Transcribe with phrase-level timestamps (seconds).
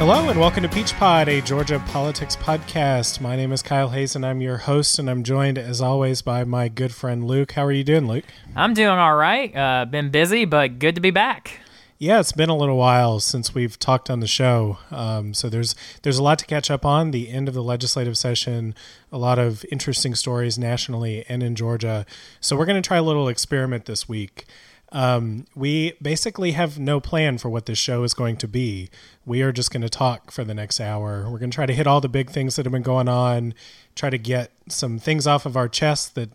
[0.00, 3.20] Hello and welcome to Peach Pod, a Georgia politics podcast.
[3.20, 6.42] My name is Kyle Hayes and I'm your host, and I'm joined as always by
[6.44, 7.52] my good friend Luke.
[7.52, 8.24] How are you doing, Luke?
[8.56, 9.54] I'm doing all right.
[9.54, 11.60] Uh, been busy, but good to be back.
[11.98, 15.74] Yeah, it's been a little while since we've talked on the show, um, so there's
[16.00, 17.10] there's a lot to catch up on.
[17.10, 18.74] The end of the legislative session,
[19.12, 22.06] a lot of interesting stories nationally and in Georgia.
[22.40, 24.46] So we're going to try a little experiment this week.
[24.92, 28.90] Um, we basically have no plan for what this show is going to be.
[29.24, 31.30] We are just going to talk for the next hour.
[31.30, 33.54] We're going to try to hit all the big things that have been going on,
[33.94, 36.30] try to get some things off of our chest that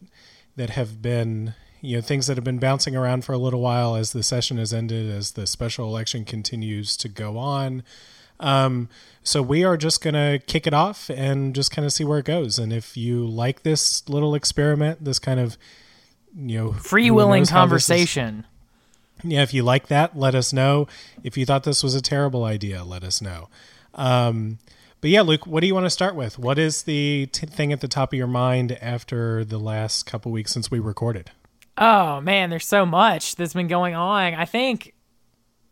[0.56, 3.96] that have been you know things that have been bouncing around for a little while
[3.96, 7.84] as the session has ended, as the special election continues to go on.
[8.40, 8.90] Um,
[9.24, 12.20] so we are just going to kick it off and just kind of see where
[12.20, 12.60] it goes.
[12.60, 15.58] And if you like this little experiment, this kind of
[16.36, 18.46] you know free willing conversation.
[19.24, 20.88] Yeah, if you like that, let us know.
[21.24, 23.50] If you thought this was a terrible idea, let us know.
[23.94, 24.60] Um,
[25.02, 26.38] but yeah, Luke, what do you want to start with?
[26.38, 30.32] What is the t- thing at the top of your mind after the last couple
[30.32, 31.32] weeks since we recorded?
[31.78, 34.34] Oh man, there's so much that's been going on.
[34.34, 34.94] I think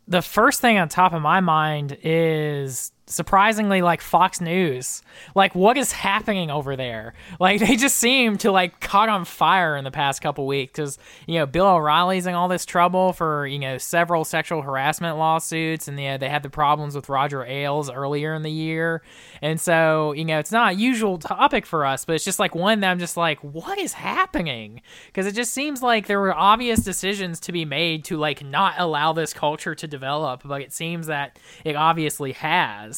[0.06, 5.02] the first thing on top of my mind is surprisingly like Fox News.
[5.34, 7.14] Like what is happening over there?
[7.38, 10.98] Like they just seem to like caught on fire in the past couple weeks cuz
[11.26, 15.88] you know Bill O'Reilly's in all this trouble for, you know, several sexual harassment lawsuits
[15.88, 19.02] and you know, they had the problems with Roger Ailes earlier in the year.
[19.42, 22.54] And so, you know, it's not a usual topic for us, but it's just like
[22.54, 24.80] one that I'm just like what is happening?
[25.12, 28.74] Cuz it just seems like there were obvious decisions to be made to like not
[28.78, 32.93] allow this culture to develop, but it seems that it obviously has.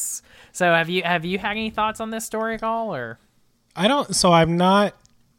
[0.51, 3.19] So have you have you had any thoughts on this story at all or
[3.75, 4.93] I don't so I'm not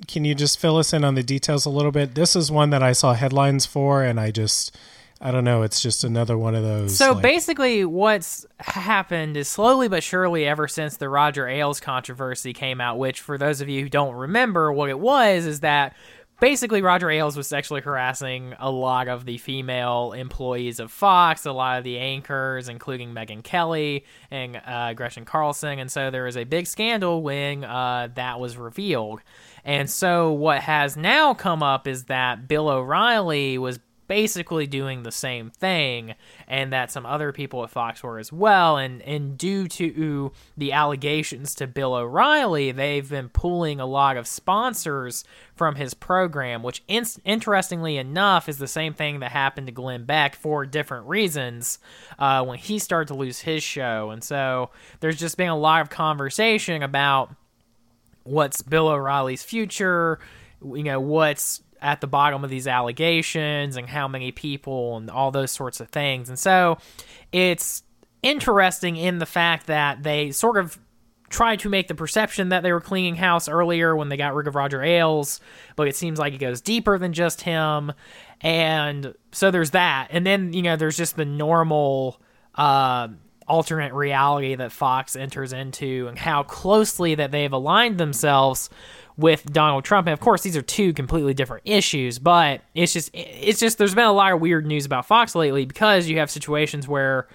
[0.07, 2.15] can you just fill us in on the details a little bit?
[2.15, 4.77] This is one that I saw headlines for and I just
[5.21, 6.97] I don't know, it's just another one of those.
[6.97, 12.53] So like, basically what's happened is slowly but surely ever since the Roger Ailes controversy
[12.53, 15.97] came out, which for those of you who don't remember what it was is that
[16.41, 21.53] basically Roger Ailes was sexually harassing a lot of the female employees of Fox, a
[21.53, 25.79] lot of the anchors, including Megyn Kelly and uh, Gretchen Carlson.
[25.79, 29.21] And so there was a big scandal when uh, that was revealed.
[29.65, 35.13] And so what has now come up is that Bill O'Reilly was basically doing the
[35.13, 36.15] same thing,
[36.49, 38.77] and that some other people at Fox were as well.
[38.77, 44.27] And, and due to the allegations to Bill O'Reilly, they've been pulling a lot of
[44.27, 45.25] sponsors
[45.55, 50.05] from his program, which in- interestingly enough is the same thing that happened to Glenn
[50.05, 51.79] Beck for different reasons
[52.19, 54.11] uh, when he started to lose his show.
[54.11, 54.71] And so
[55.01, 57.35] there's just been a lot of conversation about
[58.25, 60.19] what's Bill O'Reilly's future,
[60.63, 65.31] you know, what's at the bottom of these allegations and how many people and all
[65.31, 66.29] those sorts of things.
[66.29, 66.79] And so
[67.33, 67.83] it's
[68.23, 70.79] interesting in the fact that they sort of
[71.29, 74.47] tried to make the perception that they were cleaning house earlier when they got rid
[74.47, 75.41] of Roger Ailes,
[75.77, 77.93] but it seems like it goes deeper than just him.
[78.41, 80.09] And so there's that.
[80.11, 82.21] And then, you know, there's just the normal
[82.55, 83.09] uh,
[83.47, 88.71] alternate reality that Fox enters into and how closely that they've aligned themselves
[89.19, 90.07] with Donald Trump.
[90.07, 93.95] And of course, these are two completely different issues, but it's just it's just there's
[93.95, 97.27] been a lot of weird news about Fox lately because you have situations where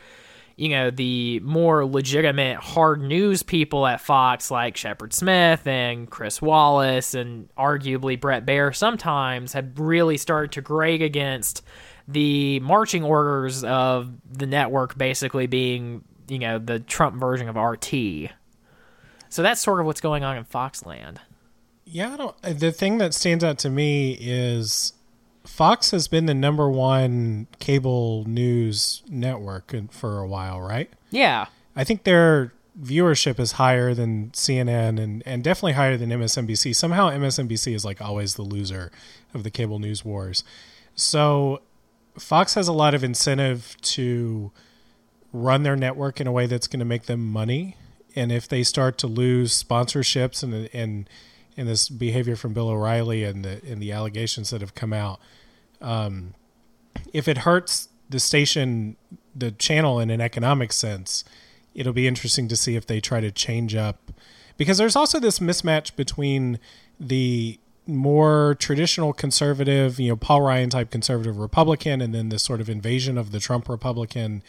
[0.55, 6.41] you know the more legitimate hard news people at Fox like Shepard Smith and Chris
[6.41, 11.63] Wallace and arguably Bret Baier sometimes have really started to grade against
[12.07, 18.31] the marching orders of the network basically being you know the Trump version of RT.
[19.27, 21.17] So that's sort of what's going on in Foxland.
[21.85, 22.59] Yeah, I don't.
[22.59, 24.93] The thing that stands out to me is
[25.45, 30.89] Fox has been the number one cable news network for a while, right?
[31.11, 31.47] Yeah.
[31.75, 36.75] I think their viewership is higher than CNN and, and definitely higher than MSNBC.
[36.75, 38.91] Somehow MSNBC is like always the loser
[39.33, 40.43] of the cable news wars.
[40.95, 41.61] So
[42.17, 44.51] Fox has a lot of incentive to
[45.31, 47.75] run their network in a way that's going to make them money.
[48.15, 51.09] And if they start to lose sponsorships and and
[51.55, 55.19] in this behavior from Bill O'Reilly and the and the allegations that have come out.
[55.81, 56.33] Um,
[57.11, 58.95] if it hurts the station,
[59.35, 61.23] the channel in an economic sense,
[61.73, 64.11] it'll be interesting to see if they try to change up
[64.57, 66.59] because there's also this mismatch between
[66.99, 72.61] the more traditional conservative, you know, Paul Ryan type conservative Republican, and then this sort
[72.61, 74.43] of invasion of the Trump Republican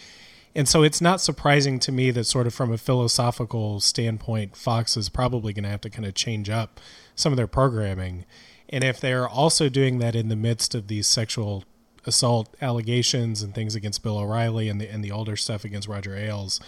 [0.54, 4.96] and so it's not surprising to me that, sort of from a philosophical standpoint, Fox
[4.96, 6.80] is probably going to have to kind of change up
[7.14, 8.24] some of their programming.
[8.68, 11.64] And if they're also doing that in the midst of these sexual
[12.06, 16.16] assault allegations and things against Bill O'Reilly and the and the older stuff against Roger
[16.16, 16.60] Ailes,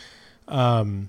[0.48, 1.08] Um,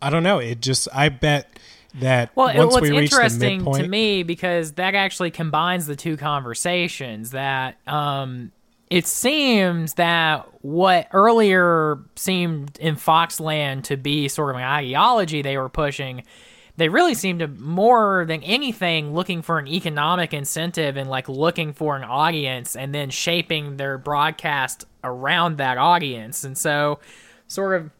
[0.00, 0.38] I don't know.
[0.38, 1.58] It just I bet
[1.94, 5.86] that Well, once what's we reach the interesting midpoint, to me because that actually combines
[5.86, 7.30] the two conversations.
[7.30, 8.52] That um,
[8.90, 15.56] it seems that what earlier seemed in Foxland to be sort of an ideology they
[15.56, 16.22] were pushing,
[16.76, 21.72] they really seem to more than anything looking for an economic incentive and like looking
[21.72, 26.44] for an audience and then shaping their broadcast around that audience.
[26.44, 26.98] And so,
[27.46, 27.90] sort of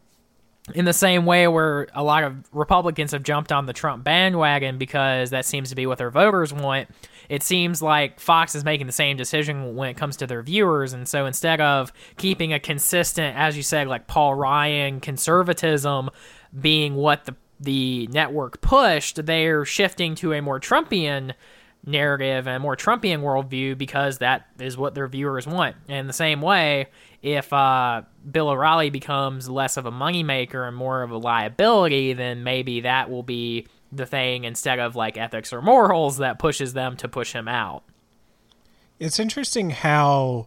[0.75, 4.79] in the same way where a lot of Republicans have jumped on the Trump bandwagon
[4.79, 6.89] because that seems to be what their voters want,
[7.35, 10.93] it seems like Fox is making the same decision when it comes to their viewers.
[10.93, 16.11] And so instead of keeping a consistent, as you said, like Paul Ryan conservatism
[16.59, 21.33] being what the the network pushed, they're shifting to a more Trumpian
[21.87, 25.77] narrative and a more Trumpian worldview because that is what their viewers want.
[25.89, 26.87] And the same way,
[27.23, 32.45] if uh, Bill O'Reilly becomes less of a moneymaker and more of a liability, then
[32.45, 36.97] maybe that will be the thing instead of like ethics or morals that pushes them
[36.97, 37.83] to push him out.
[38.99, 40.47] it's interesting how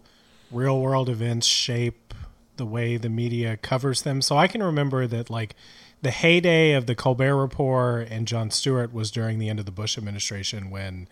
[0.52, 2.14] real world events shape
[2.56, 4.22] the way the media covers them.
[4.22, 5.56] So I can remember that like
[6.02, 9.72] the heyday of the Colbert Report and Jon Stewart was during the end of the
[9.72, 11.08] Bush administration when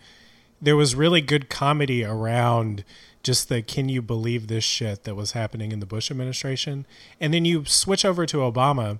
[0.60, 2.84] there was really good comedy around
[3.22, 6.86] just the can you believe this shit that was happening in the Bush administration.
[7.20, 8.98] And then you switch over to Obama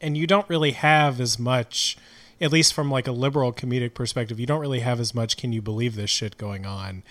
[0.00, 1.98] and you don't really have as much
[2.44, 5.54] at least from like a liberal comedic perspective, you don't really have as much can
[5.54, 7.02] you believe this shit going on.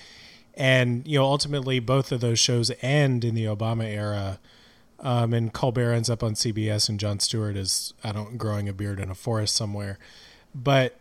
[0.53, 4.39] And you know, ultimately both of those shows end in the Obama era.
[5.00, 8.74] Um, and Colbert ends up on CBS, and Jon Stewart is I don't growing a
[8.74, 9.97] beard in a forest somewhere.
[10.53, 10.97] But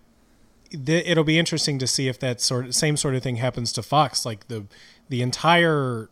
[0.73, 3.83] it'll be interesting to see if that sort of same sort of thing happens to
[3.83, 4.25] Fox.
[4.25, 4.65] Like the
[5.11, 6.09] the entire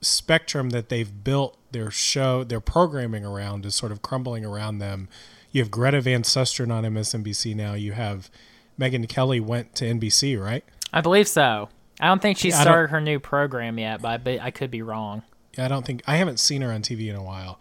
[0.00, 5.08] spectrum that they've built their show, their programming around is sort of crumbling around them.
[5.52, 7.74] You have Greta Van Susteren on MSNBC now.
[7.74, 8.30] You have
[8.78, 10.64] Megyn Kelly went to NBC, right?
[10.92, 11.68] I believe so.
[12.00, 14.82] I don't think she Yeah, started her new program yet, but I, I could be
[14.82, 15.22] wrong.
[15.58, 17.58] I don't think I haven't seen her on TV in a while.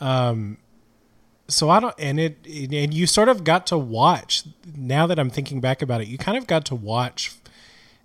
[0.00, 0.58] Um,
[1.46, 4.44] so I don't, and it, and you sort of got to watch.
[4.76, 7.34] Now that I'm thinking back about it, you kind of got to watch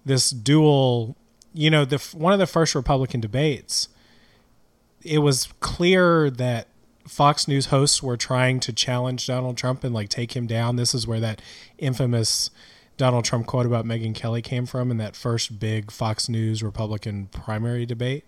[0.06, 1.18] this dual.
[1.54, 3.90] You know, the one of the first Republican debates.
[5.04, 6.68] It was clear that
[7.08, 10.76] Fox News hosts were trying to challenge Donald Trump and like take him down.
[10.76, 11.42] This is where that
[11.78, 12.50] infamous
[12.98, 17.28] Donald Trump quote about Megyn Kelly came from in that first big Fox News Republican
[17.28, 18.26] primary debate.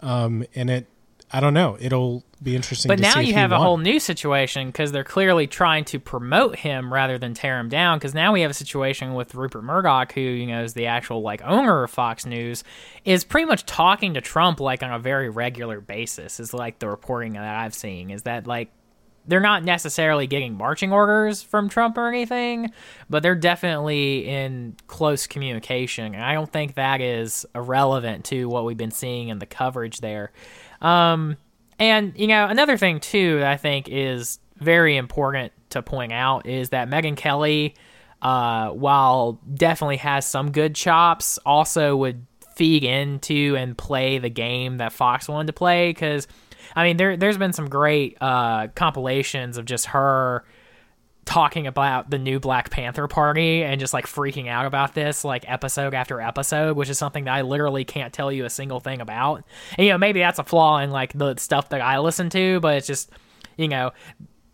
[0.00, 0.86] Um, and it,
[1.30, 2.88] I don't know, it'll be interesting.
[2.88, 3.62] But now you have a won.
[3.62, 7.98] whole new situation because they're clearly trying to promote him rather than tear him down.
[7.98, 11.20] Because now we have a situation with Rupert Murdoch, who you know is the actual
[11.20, 12.64] like owner of Fox News,
[13.04, 16.40] is pretty much talking to Trump like on a very regular basis.
[16.40, 18.70] Is like the reporting that I've seen is that like
[19.28, 22.72] they're not necessarily getting marching orders from Trump or anything,
[23.10, 26.14] but they're definitely in close communication.
[26.14, 29.98] And I don't think that is irrelevant to what we've been seeing in the coverage
[29.98, 30.32] there.
[30.80, 31.36] Um,
[31.78, 36.46] and you know, another thing too that I think is very important to point out
[36.46, 37.74] is that Megyn Kelly,
[38.22, 44.78] uh, while definitely has some good chops, also would feed into and play the game
[44.78, 45.90] that Fox wanted to play.
[45.90, 46.26] Because
[46.74, 50.44] I mean, there there's been some great uh, compilations of just her
[51.28, 55.44] talking about the new Black Panther Party and just like freaking out about this like
[55.46, 59.02] episode after episode, which is something that I literally can't tell you a single thing
[59.02, 59.44] about.
[59.76, 62.60] And you know, maybe that's a flaw in like the stuff that I listen to,
[62.60, 63.10] but it's just
[63.58, 63.92] you know,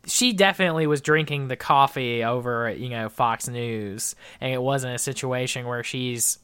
[0.06, 4.98] she definitely was drinking the coffee over you know Fox News, and it wasn't a
[4.98, 6.38] situation where she's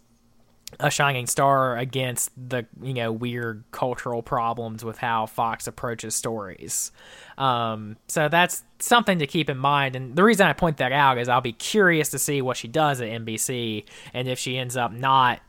[0.79, 6.93] a shining star against the you know weird cultural problems with how Fox approaches stories.
[7.37, 9.97] Um, so that's something to keep in mind.
[9.97, 12.69] And the reason I point that out is I'll be curious to see what she
[12.69, 13.85] does at NBC
[14.15, 15.41] and if she ends up not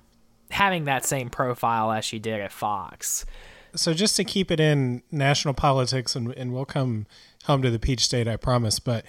[0.49, 3.25] having that same profile as she did at Fox.
[3.75, 7.05] so just to keep it in national politics, and, and we'll come
[7.45, 8.79] home to the Peach State, I promise.
[8.79, 9.05] But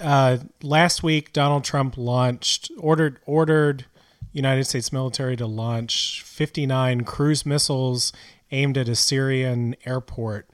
[0.00, 3.86] uh, last week, Donald Trump launched ordered ordered
[4.32, 8.12] United States military to launch 59 cruise missiles
[8.50, 10.48] aimed at a Syrian airport.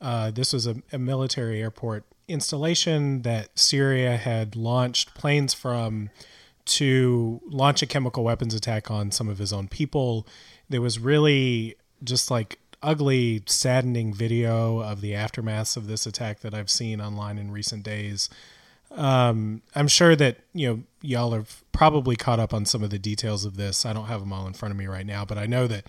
[0.00, 6.10] Uh, this was a, a military airport installation that Syria had launched planes from
[6.64, 10.26] to launch a chemical weapons attack on some of his own people.
[10.68, 16.54] There was really just like ugly, saddening video of the aftermaths of this attack that
[16.54, 18.28] I've seen online in recent days.
[18.90, 22.98] Um, I'm sure that you know y'all have probably caught up on some of the
[22.98, 23.84] details of this.
[23.84, 25.86] I don't have them all in front of me right now, but I know that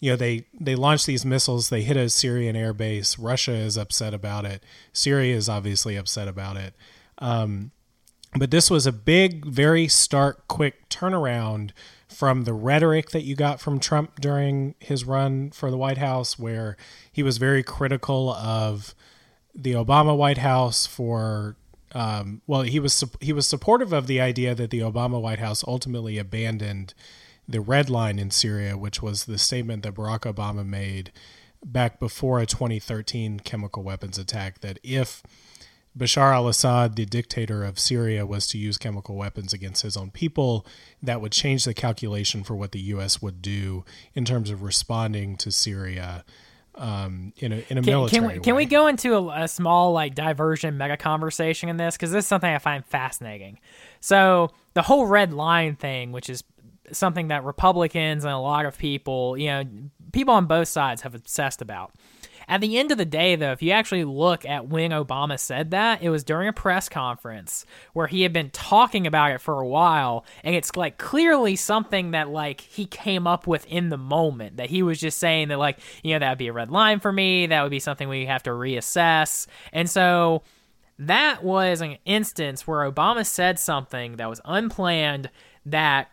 [0.00, 1.68] you know they they launch these missiles.
[1.68, 4.62] They hit a syrian air base russia is upset about it.
[4.92, 6.74] Syria is obviously upset about it.
[7.18, 7.70] Um,
[8.34, 11.70] but this was a big very stark quick turnaround
[12.08, 16.38] from the rhetoric that you got from trump during his run for the white house
[16.38, 16.76] where
[17.12, 18.94] he was very critical of
[19.54, 21.56] the obama white house for
[21.94, 25.64] um, well he was he was supportive of the idea that the obama white house
[25.66, 26.94] ultimately abandoned
[27.50, 31.10] the red line in Syria, which was the statement that Barack Obama made
[31.64, 35.22] back before a 2013 chemical weapons attack that if
[35.98, 40.12] Bashar al Assad, the dictator of Syria, was to use chemical weapons against his own
[40.12, 40.64] people,
[41.02, 43.20] that would change the calculation for what the U.S.
[43.20, 46.24] would do in terms of responding to Syria
[46.80, 48.40] um, in a in a can, military can we, way.
[48.40, 52.24] Can we go into a, a small like diversion mega conversation in this because this
[52.24, 53.60] is something I find fascinating.
[54.00, 56.42] So the whole red line thing, which is
[56.90, 59.64] something that Republicans and a lot of people, you know,
[60.12, 61.92] people on both sides have obsessed about.
[62.50, 65.70] At the end of the day, though, if you actually look at when Obama said
[65.70, 69.60] that, it was during a press conference where he had been talking about it for
[69.60, 73.96] a while, and it's like clearly something that like he came up with in the
[73.96, 74.56] moment.
[74.56, 76.98] That he was just saying that like you know that would be a red line
[76.98, 77.46] for me.
[77.46, 80.42] That would be something we have to reassess, and so
[80.98, 85.30] that was an instance where Obama said something that was unplanned
[85.66, 86.10] that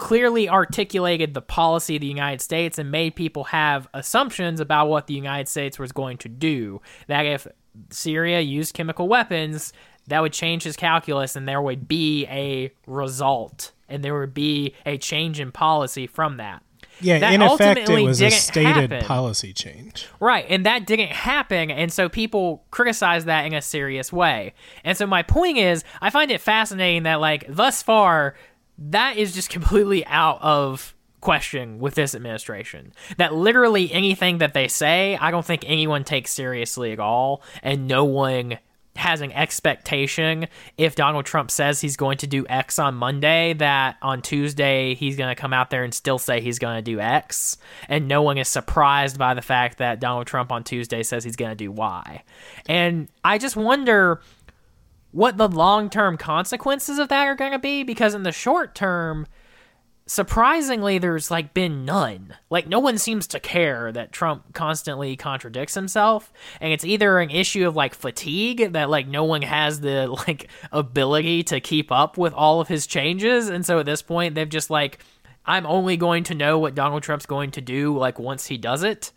[0.00, 5.06] clearly articulated the policy of the United States and made people have assumptions about what
[5.06, 6.80] the United States was going to do.
[7.06, 7.46] That if
[7.90, 9.72] Syria used chemical weapons,
[10.08, 14.74] that would change his calculus and there would be a result and there would be
[14.86, 16.62] a change in policy from that.
[17.02, 19.04] Yeah, that in effect, it was a stated happen.
[19.04, 20.06] policy change.
[20.18, 24.52] Right, and that didn't happen, and so people criticize that in a serious way.
[24.84, 28.34] And so my point is, I find it fascinating that like thus far,
[28.80, 32.92] that is just completely out of question with this administration.
[33.18, 37.86] That literally anything that they say, I don't think anyone takes seriously at all, and
[37.86, 38.58] no one
[38.96, 43.96] has an expectation if Donald Trump says he's going to do X on Monday that
[44.02, 47.00] on Tuesday he's going to come out there and still say he's going to do
[47.00, 47.56] X
[47.88, 51.36] and no one is surprised by the fact that Donald Trump on Tuesday says he's
[51.36, 52.22] going to do Y.
[52.68, 54.20] And I just wonder
[55.12, 59.26] what the long-term consequences of that are going to be because in the short term
[60.10, 62.34] surprisingly there's like been none.
[62.50, 67.30] Like no one seems to care that trump constantly contradicts himself and it's either an
[67.30, 72.18] issue of like fatigue that like no one has the like ability to keep up
[72.18, 74.98] with all of his changes and so at this point they've just like
[75.46, 78.82] i'm only going to know what donald trump's going to do like once he does
[78.82, 79.12] it.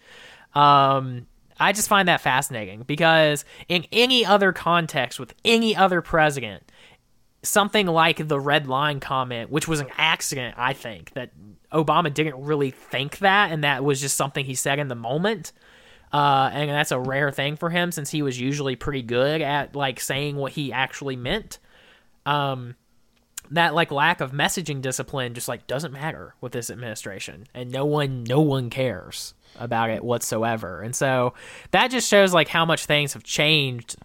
[0.54, 1.26] Um
[1.64, 6.64] i just find that fascinating because in any other context with any other president
[7.44, 11.32] something like the red line comment, which was an accident, I think, that
[11.72, 15.52] Obama didn't really think that, and that was just something he said in the moment.
[16.12, 19.76] Uh, and that's a rare thing for him since he was usually pretty good at
[19.76, 21.60] like saying what he actually meant.
[22.26, 22.76] Um,
[23.52, 27.86] that like lack of messaging discipline just like doesn't matter with this administration, and no
[27.86, 30.82] one, no one cares about it whatsoever.
[30.82, 31.34] And so
[31.72, 33.96] that just shows like how much things have changed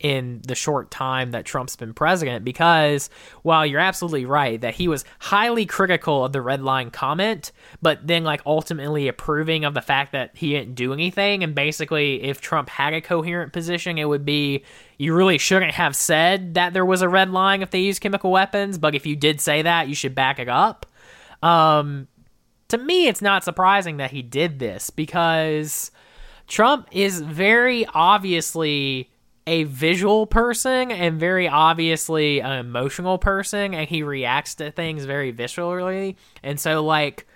[0.00, 3.10] in the short time that Trump's been president because
[3.42, 7.50] while you're absolutely right that he was highly critical of the red line comment,
[7.82, 12.22] but then like ultimately approving of the fact that he didn't do anything and basically
[12.22, 14.62] if Trump had a coherent position it would be
[14.98, 18.30] you really shouldn't have said that there was a red line if they use chemical
[18.30, 20.86] weapons, but if you did say that, you should back it up.
[21.42, 22.06] Um
[22.68, 25.90] to me it's not surprising that he did this because
[26.46, 29.10] Trump is very obviously
[29.46, 35.32] a visual person and very obviously an emotional person and he reacts to things very
[35.32, 36.16] viscerally.
[36.42, 37.26] And so like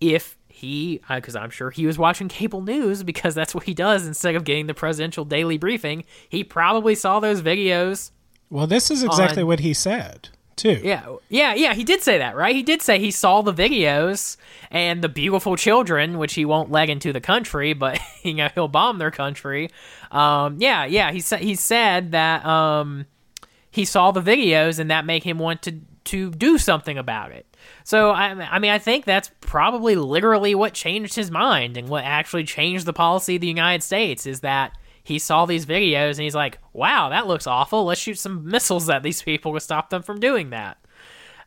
[0.00, 3.74] if he uh, because i'm sure he was watching cable news because that's what he
[3.74, 8.10] does instead of getting the presidential daily briefing he probably saw those videos
[8.48, 10.80] Well, this is exactly On- what he said too.
[10.82, 12.54] yeah yeah yeah he did say that right?
[12.54, 14.36] He did say he saw the videos
[14.70, 18.68] and the beautiful children which he won't leg into the country but you know he'll
[18.68, 19.70] bomb their country.
[20.10, 23.06] Um yeah yeah he said he said that um
[23.70, 27.46] he saw the videos and that made him want to to do something about it.
[27.82, 32.04] So I, I mean i think that's probably literally what changed his mind and what
[32.04, 36.22] actually changed the policy of the united states is that he saw these videos and
[36.22, 39.90] he's like wow that looks awful let's shoot some missiles at these people to stop
[39.90, 40.78] them from doing that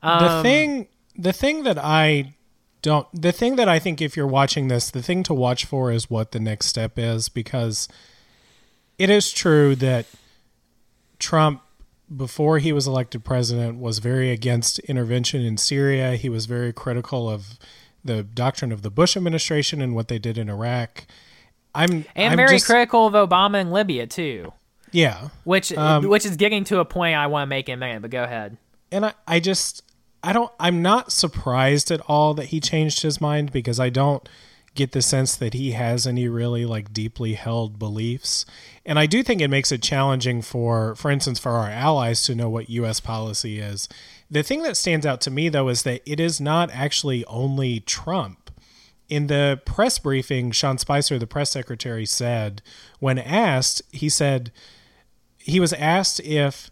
[0.01, 0.88] the um, thing
[1.20, 2.36] the thing that I
[2.82, 5.92] don't the thing that I think if you're watching this, the thing to watch for
[5.92, 7.88] is what the next step is because
[8.98, 10.06] it is true that
[11.20, 11.62] Trump
[12.16, 16.16] before he was elected president was very against intervention in Syria.
[16.16, 17.60] He was very critical of
[18.04, 21.06] the doctrine of the Bush administration and what they did in Iraq.
[21.76, 24.54] I'm and I'm very just- critical of Obama and Libya too,
[24.92, 27.78] Yeah, which Um, which is getting to a point I want to make in a
[27.78, 28.02] minute.
[28.02, 28.58] But go ahead.
[28.92, 29.84] and I, I just
[30.24, 34.28] I don't I'm not surprised at all that he changed his mind because I don't
[34.76, 38.46] get the sense that he has any really like deeply held beliefs.
[38.86, 42.36] And I do think it makes it challenging for for instance for our allies to
[42.36, 43.88] know what US policy is.
[44.32, 47.80] The thing that stands out to me though is that it is not actually only
[47.82, 48.52] Trump.
[49.10, 52.62] In the press briefing, Sean Spicer, the press secretary, said,
[53.00, 54.51] when asked, he said,
[55.38, 56.70] he was asked if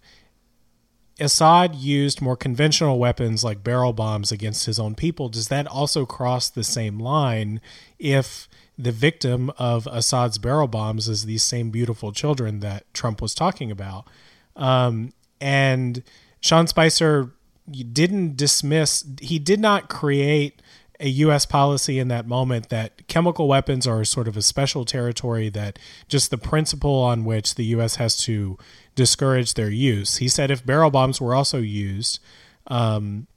[1.20, 6.06] Assad used more conventional weapons like barrel bombs against his own people, does that also
[6.06, 7.60] cross the same line
[7.98, 13.34] if the victim of Assad's barrel bombs is these same beautiful children that Trump was
[13.34, 14.08] talking about?
[14.56, 16.04] Um, and
[16.40, 17.32] Sean Spicer
[17.72, 20.62] didn't dismiss, he did not create
[21.00, 21.46] a U.S.
[21.46, 25.78] policy in that moment that chemical weapons are sort of a special territory that
[26.08, 27.96] just the principle on which the U.S.
[27.96, 28.58] has to
[28.96, 30.18] discourage their use.
[30.18, 32.20] He said if barrel bombs were also used,
[32.68, 33.28] um,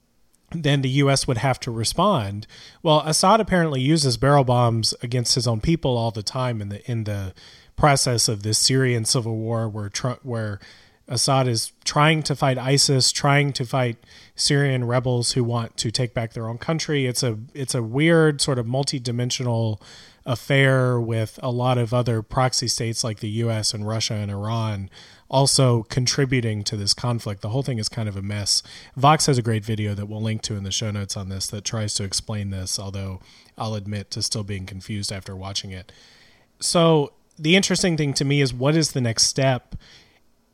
[0.51, 1.27] then the U.S.
[1.27, 2.47] would have to respond.
[2.83, 6.91] Well, Assad apparently uses barrel bombs against his own people all the time in the
[6.91, 7.33] in the
[7.77, 9.91] process of this Syrian civil war, where
[10.23, 10.59] where
[11.07, 13.97] Assad is trying to fight ISIS, trying to fight
[14.41, 17.05] Syrian rebels who want to take back their own country.
[17.05, 19.81] It's a it's a weird sort of multi-dimensional
[20.25, 24.89] affair with a lot of other proxy states like the US and Russia and Iran
[25.29, 27.41] also contributing to this conflict.
[27.41, 28.61] The whole thing is kind of a mess.
[28.97, 31.47] Vox has a great video that we'll link to in the show notes on this
[31.47, 33.21] that tries to explain this, although
[33.57, 35.91] I'll admit to still being confused after watching it.
[36.59, 39.75] So, the interesting thing to me is what is the next step?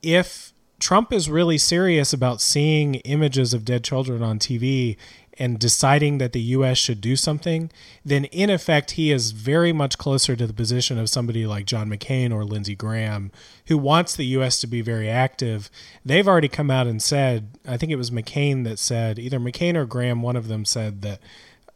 [0.01, 4.95] If Trump is really serious about seeing images of dead children on TV
[5.39, 6.77] and deciding that the U.S.
[6.77, 7.71] should do something,
[8.03, 11.89] then in effect, he is very much closer to the position of somebody like John
[11.89, 13.31] McCain or Lindsey Graham,
[13.67, 14.59] who wants the U.S.
[14.61, 15.69] to be very active.
[16.03, 19.75] They've already come out and said, I think it was McCain that said, either McCain
[19.75, 21.19] or Graham, one of them said that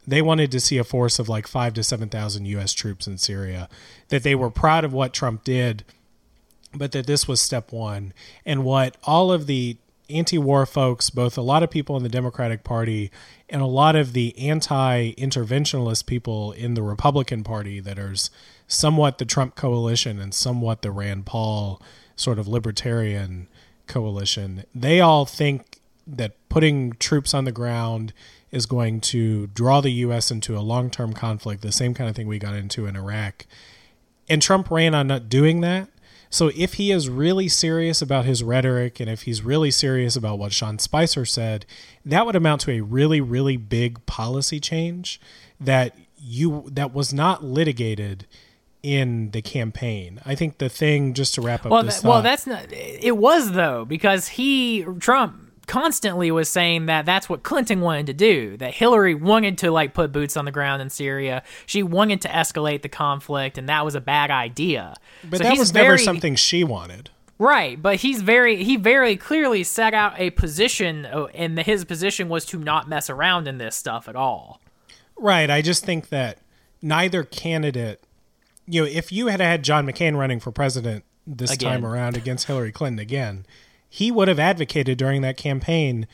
[0.06, 2.72] they wanted to see a force of like five to 7,000 U.S.
[2.72, 3.68] troops in Syria,
[4.08, 5.84] that they were proud of what Trump did
[6.74, 8.12] but that this was step one.
[8.44, 9.76] And what all of the
[10.10, 13.10] anti war folks, both a lot of people in the Democratic Party
[13.48, 18.14] and a lot of the anti interventionalist people in the Republican Party that are
[18.66, 21.80] somewhat the Trump coalition and somewhat the Rand Paul
[22.16, 23.48] sort of libertarian
[23.86, 28.12] coalition, they all think that putting troops on the ground
[28.50, 30.30] is going to draw the U.S.
[30.30, 33.46] into a long term conflict, the same kind of thing we got into in Iraq.
[34.28, 35.88] And Trump ran on not doing that.
[36.32, 40.38] So if he is really serious about his rhetoric and if he's really serious about
[40.38, 41.66] what Sean Spicer said,
[42.06, 45.20] that would amount to a really really big policy change
[45.60, 48.26] that you that was not litigated
[48.82, 50.20] in the campaign.
[50.24, 52.66] I think the thing just to wrap up Well, this th- well, that's not.
[52.72, 58.12] It was though because he Trump constantly was saying that that's what Clinton wanted to
[58.12, 58.56] do.
[58.56, 61.42] That Hillary wanted to like put boots on the ground in Syria.
[61.66, 64.94] She wanted to escalate the conflict, and that was a bad idea.
[65.28, 67.10] but So that was never something she wanted.
[67.38, 72.28] Right, but he's very he very clearly set out a position, uh, and his position
[72.28, 74.60] was to not mess around in this stuff at all.
[75.16, 75.50] Right.
[75.50, 76.38] I just think that
[76.80, 78.04] neither candidate,
[78.66, 81.70] you know, if you had had John McCain running for president this Again.
[81.70, 83.46] time around against Hillary Clinton again,
[83.94, 86.06] he would have advocated during that campaign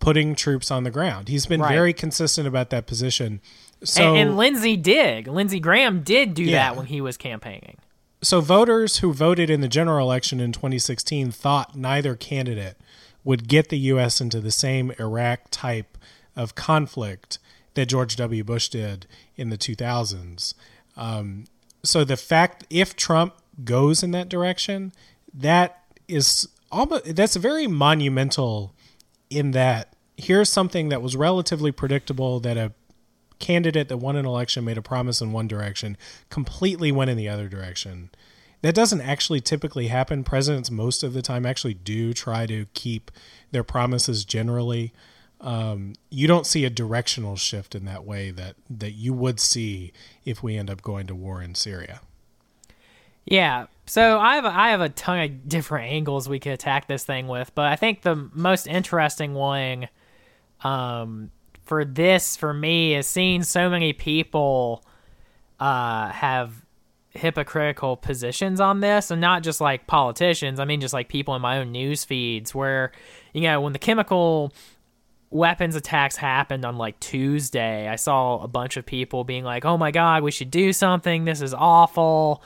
[0.00, 1.28] putting troops on the ground.
[1.28, 1.74] He's been Right.
[1.74, 3.42] very consistent about that position.
[3.84, 5.26] So, and, and Lindsey did.
[5.28, 6.52] Lindsey Graham did do Yeah.
[6.70, 7.76] that when he was campaigning.
[8.22, 12.76] so voters who voted in the general election in 2016 thought neither candidate
[13.24, 14.20] would get the U.S.
[14.22, 15.98] into the same Iraq type
[16.34, 17.38] of conflict
[17.74, 18.42] that George W.
[18.42, 20.54] Bush did in the 2000s.
[20.96, 21.44] Um,
[21.84, 24.92] so the fact if Trump goes in that direction,
[25.34, 28.74] that is almost that's very monumental.
[29.30, 32.72] In that here's something that was relatively predictable that a
[33.38, 35.96] candidate that won an election made a promise in one direction
[36.28, 38.10] completely went in the other direction.
[38.62, 40.24] That doesn't actually typically happen.
[40.24, 43.10] Presidents most of the time actually do try to keep
[43.52, 44.92] their promises generally.
[45.40, 49.92] Um, you don't see a directional shift in that way that that you would see
[50.24, 52.00] if we end up going to war in Syria.
[53.30, 53.66] Yeah.
[53.84, 57.04] So I have a, I have a ton of different angles we could attack this
[57.04, 59.88] thing with, but I think the most interesting one
[60.62, 61.30] um,
[61.64, 64.82] for this for me is seeing so many people
[65.60, 66.64] uh, have
[67.10, 71.42] hypocritical positions on this and not just like politicians i mean just like people in
[71.42, 72.92] my own news feeds where
[73.32, 74.52] you know when the chemical
[75.30, 79.76] weapons attacks happened on like Tuesday, I saw a bunch of people being like, "Oh
[79.76, 81.24] my god, we should do something.
[81.24, 82.42] This is awful."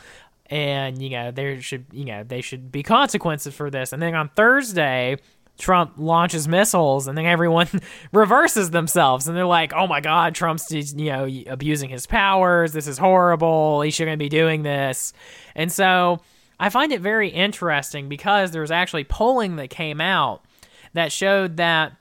[0.53, 3.95] And you know, there should, you know, they should be consequences for this.
[3.95, 5.17] And then on Thursday,
[5.57, 7.69] Trump launches missiles and then everyone
[8.13, 12.75] reverses themselves and they're like, "Oh my god, Trump's you know, abusing his powers.
[12.75, 13.81] This is horrible.
[13.81, 15.15] He shouldn't be doing this."
[15.55, 16.21] And so,
[16.61, 20.45] I find it very interesting because there was actually polling that came out
[20.93, 21.97] that showed that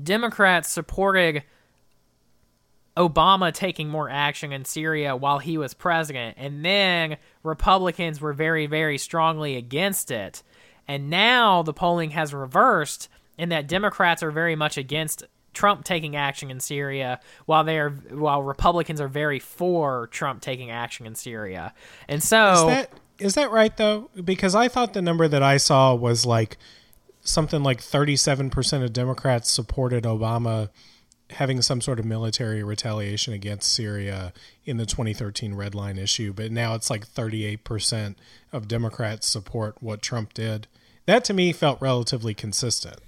[0.00, 1.42] Democrats supported
[2.96, 8.66] Obama taking more action in Syria while he was president, and then Republicans were very,
[8.66, 10.42] very strongly against it.
[10.88, 16.16] And now the polling has reversed in that Democrats are very much against Trump taking
[16.16, 21.14] action in Syria, while they are while Republicans are very for Trump taking action in
[21.14, 21.72] Syria.
[22.08, 24.10] And so is that is that right though?
[24.22, 26.58] Because I thought the number that I saw was like
[27.22, 30.68] something like 37% of Democrats supported Obama
[31.30, 34.32] having some sort of military retaliation against Syria
[34.64, 38.14] in the 2013 red line issue, but now it's like 38%
[38.52, 40.68] of Democrats support what Trump did.
[41.06, 42.98] That to me felt relatively consistent.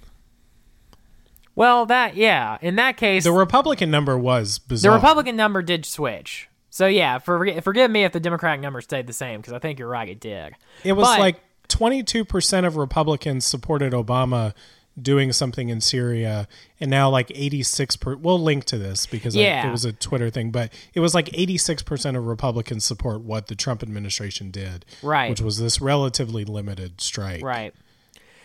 [1.55, 4.93] Well, that yeah, in that case, the Republican number was bizarre.
[4.93, 6.47] The Republican number did switch.
[6.69, 9.79] So yeah, for, forgive me if the Democratic number stayed the same because I think
[9.79, 10.53] you're right, it did.
[10.83, 14.53] It was but, like 22% of Republicans supported Obama
[15.01, 16.47] doing something in Syria,
[16.79, 18.15] and now like 86 per.
[18.15, 19.63] We'll link to this because yeah.
[19.63, 23.21] I, it was a Twitter thing, but it was like 86 percent of Republicans support
[23.21, 25.29] what the Trump administration did, right?
[25.29, 27.73] Which was this relatively limited strike, right?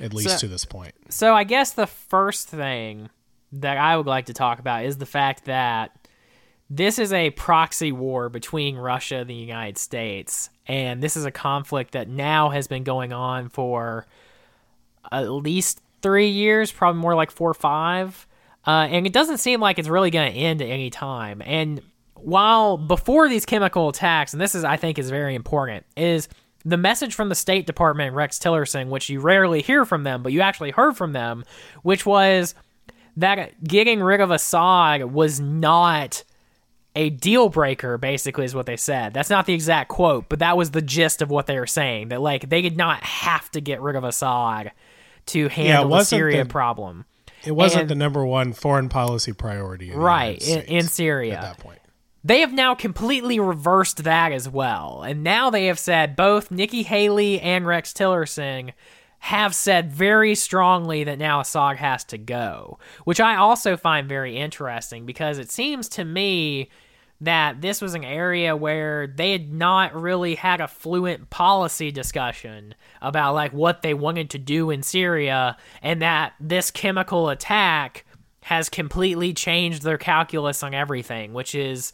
[0.00, 0.94] At least so, to this point.
[1.08, 3.10] So I guess the first thing
[3.52, 6.08] that I would like to talk about is the fact that
[6.68, 11.30] this is a proxy war between Russia and the United States, and this is a
[11.30, 14.06] conflict that now has been going on for
[15.12, 18.28] at least three years, probably more like four or five.
[18.66, 21.42] Uh, and it doesn't seem like it's really going to end at any time.
[21.44, 21.80] And
[22.14, 26.28] while before these chemical attacks, and this is, I think, is very important, is
[26.62, 30.32] the message from the State Department, Rex Tillerson, which you rarely hear from them, but
[30.32, 31.42] you actually heard from them,
[31.82, 32.54] which was
[33.16, 36.22] that getting rid of Assad was not
[36.96, 39.14] a deal breaker, basically, is what they said.
[39.14, 42.08] That's not the exact quote, but that was the gist of what they were saying.
[42.08, 44.72] That, like, they did not have to get rid of Assad
[45.26, 47.04] to handle yeah, the Syria the, problem.
[47.44, 50.42] It wasn't and, the number one foreign policy priority, in right?
[50.46, 51.80] In, in Syria at that point.
[52.26, 55.02] They have now completely reversed that as well.
[55.02, 58.72] And now they have said both Nikki Haley and Rex Tillerson
[59.18, 64.36] have said very strongly that now Assad has to go, which I also find very
[64.36, 66.70] interesting because it seems to me
[67.24, 72.74] that this was an area where they had not really had a fluent policy discussion
[73.00, 78.04] about like what they wanted to do in Syria and that this chemical attack
[78.42, 81.92] has completely changed their calculus on everything, which is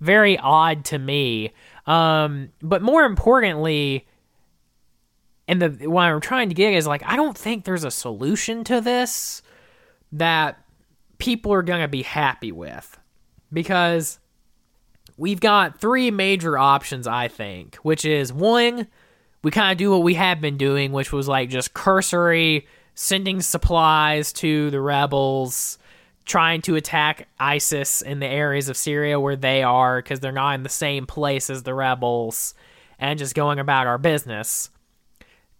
[0.00, 1.52] very odd to me.
[1.86, 4.06] Um, but more importantly,
[5.48, 8.64] and the what I'm trying to get is like I don't think there's a solution
[8.64, 9.42] to this
[10.12, 10.58] that
[11.18, 12.98] people are going to be happy with
[13.52, 14.18] because
[15.16, 18.86] we've got three major options, I think, which is one,
[19.42, 23.40] we kind of do what we have been doing, which was like just cursory sending
[23.40, 25.78] supplies to the rebels,
[26.24, 30.54] trying to attack ISIS in the areas of Syria where they are because they're not
[30.54, 32.54] in the same place as the rebels,
[32.98, 34.70] and just going about our business.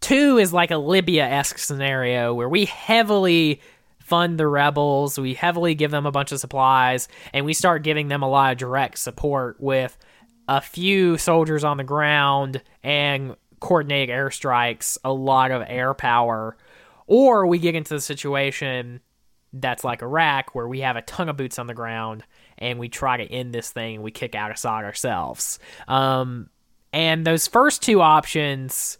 [0.00, 3.60] Two is like a Libya esque scenario where we heavily
[4.06, 5.18] fund the rebels.
[5.18, 8.52] We heavily give them a bunch of supplies, and we start giving them a lot
[8.52, 9.98] of direct support with
[10.48, 16.56] a few soldiers on the ground and coordinated airstrikes, a lot of air power.
[17.08, 19.00] Or we get into the situation
[19.52, 22.24] that's like Iraq, where we have a ton of boots on the ground
[22.58, 25.58] and we try to end this thing and we kick out Assad ourselves.
[25.88, 26.50] Um,
[26.92, 28.98] and those first two options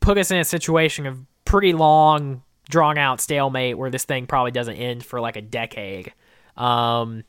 [0.00, 4.50] put us in a situation of pretty long drawn out stalemate where this thing probably
[4.50, 6.12] doesn't end for like a decade.
[6.56, 7.24] Um,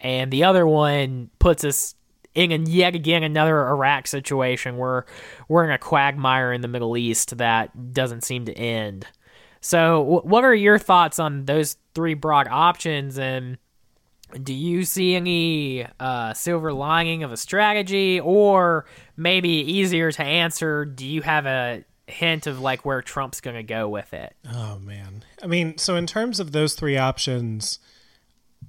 [0.00, 1.94] and the other one puts us
[2.34, 5.04] in yet again another Iraq situation where
[5.48, 9.06] we're in a quagmire in the Middle East that doesn't seem to end.
[9.60, 13.16] So, what are your thoughts on those three broad options?
[13.16, 13.58] And
[14.42, 20.84] do you see any uh, silver lining of a strategy, or maybe easier to answer?
[20.84, 24.34] Do you have a hint of like where Trump's going to go with it.
[24.48, 25.24] Oh man.
[25.42, 27.78] I mean, so in terms of those three options,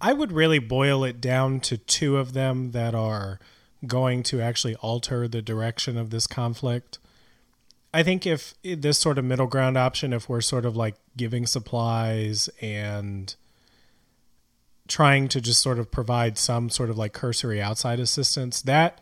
[0.01, 3.39] I would really boil it down to two of them that are
[3.85, 6.99] going to actually alter the direction of this conflict.
[7.93, 11.45] I think if this sort of middle ground option, if we're sort of like giving
[11.45, 13.35] supplies and
[14.87, 18.99] trying to just sort of provide some sort of like cursory outside assistance, that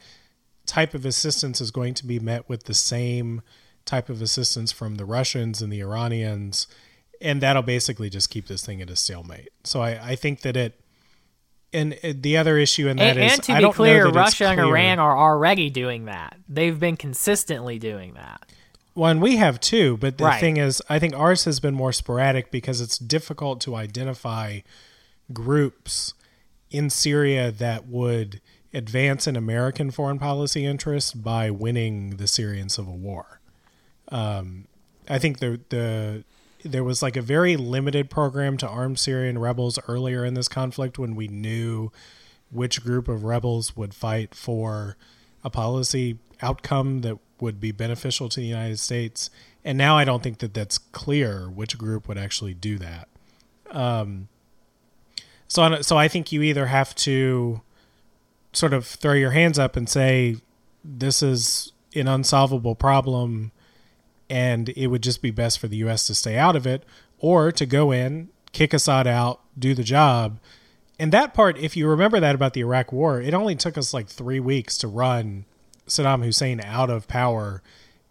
[0.66, 3.42] type of assistance is going to be met with the same
[3.86, 6.68] type of assistance from the Russians and the Iranians,
[7.22, 9.50] and that'll basically just keep this thing at a stalemate.
[9.64, 10.78] So I, I think that it.
[11.74, 14.00] And uh, the other issue in that and, is, and to I be don't clear,
[14.00, 14.60] know that it's Russia and.
[14.60, 16.36] Iran are already doing that.
[16.50, 18.46] They've been consistently doing that.
[18.94, 20.40] Well, and we have too, but the Right.
[20.42, 24.60] thing is, I think ours has been more sporadic because it's difficult to identify
[25.32, 26.14] groups
[26.72, 28.42] in Syria that would
[28.74, 33.40] advance an American foreign policy interest by winning the Syrian civil war.
[34.12, 34.66] Um,
[35.10, 36.24] I think the the
[36.64, 41.00] there was like a very limited program to arm Syrian rebels earlier in this conflict
[41.00, 41.92] when we knew
[42.52, 44.98] which group of rebels would fight for
[45.44, 49.30] a policy outcome that would be beneficial to the United States.
[49.64, 53.08] And now I don't think that that's clear which group would actually do that.
[53.72, 54.28] Um,
[55.48, 57.62] so, so I think you either have to
[58.54, 60.38] sort of throw your hands up and say,
[60.84, 63.52] this is an unsolvable problem
[64.32, 66.08] and it would just be best for the U.S.
[66.08, 66.86] to stay out of it,
[67.20, 70.40] or to go in, kick Assad out, do the job.
[70.98, 73.94] And that part, if you remember that about the Iraq War, it only took us
[73.94, 75.46] like three weeks to run
[75.88, 77.62] Saddam Hussein out of power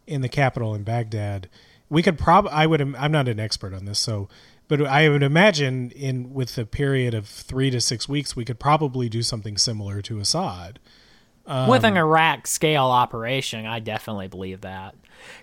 [0.06, 1.48] in the capital in Baghdad.
[1.88, 4.28] We could probably, I would, I'm not an expert on this, so,
[4.68, 8.58] but I would imagine in with the period of three to six weeks, we could
[8.60, 10.78] probably do something similar to Assad.
[11.46, 14.94] With Um, an Iraq scale operation, I definitely believe that.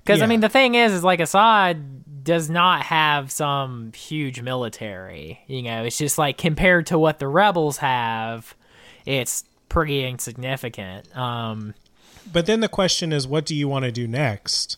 [0.03, 0.25] Because Yeah.
[0.25, 5.39] I mean, the thing is, is like Assad does not have some huge military.
[5.47, 8.55] You know, it's just like compared to what the rebels have,
[9.05, 11.15] it's pretty insignificant.
[11.15, 11.73] Um,
[12.31, 14.77] But then the question is, what do you want to do next?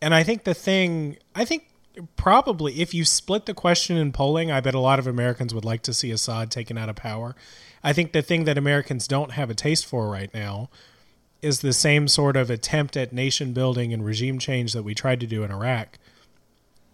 [0.00, 1.68] And I think the thing, I think
[2.16, 5.64] probably if you split the question in polling, I bet a lot of Americans would
[5.64, 7.34] like to see Assad taken out of power.
[7.82, 10.68] I think the thing that Americans don't have a taste for right now
[11.42, 15.20] is the same sort of attempt at nation building and regime change that we tried
[15.20, 15.98] to do in Iraq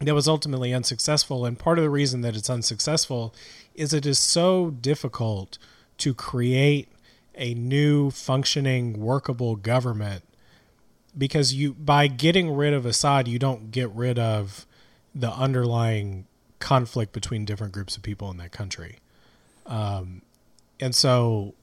[0.07, 1.47] that was ultimately unsuccessful.
[1.47, 3.35] And part of the reason that it's unsuccessful
[3.75, 5.59] is it is so difficult
[5.99, 6.89] to create
[7.35, 10.25] a new functioning workable government
[11.17, 14.67] because you by getting rid of Assad you don't get rid of
[15.15, 16.27] the underlying
[16.59, 18.99] conflict between different groups of people in that country.
[19.67, 20.23] Um,
[20.81, 21.55] and so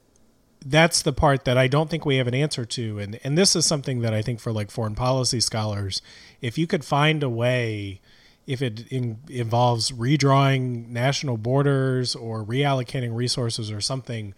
[0.64, 2.98] that's the part that I don't think we have an answer to.
[2.98, 6.02] And and this is something that I think for like foreign policy scholars,
[6.40, 8.00] if you could find a way,
[8.46, 14.34] if it in, involves redrawing national borders or reallocating resources or something,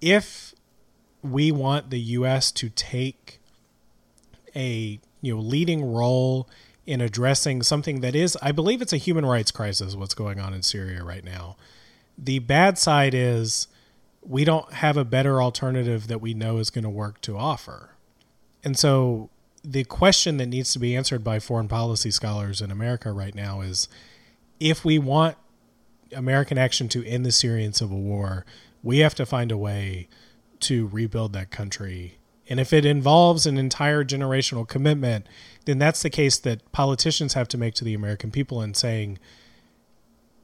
[0.00, 0.54] if
[1.22, 2.50] we want the U.S.
[2.52, 3.40] to take
[4.54, 6.48] a you know leading role
[6.86, 9.96] in addressing something that is, I believe, it's a human rights crisis.
[9.96, 11.56] What's going on in Syria right now?
[12.16, 13.66] The bad side is
[14.28, 17.90] we don't have a better alternative that we know is going to work to offer.
[18.64, 19.30] And so
[19.62, 23.60] the question that needs to be answered by foreign policy scholars in America right now
[23.60, 23.88] is
[24.58, 25.36] if we want
[26.12, 28.44] American action to end the Syrian civil war,
[28.82, 30.08] we have to find a way
[30.60, 32.18] to rebuild that country.
[32.48, 35.26] And if it involves an entire generational commitment,
[35.64, 39.18] then that's the case that politicians have to make to the American people in saying,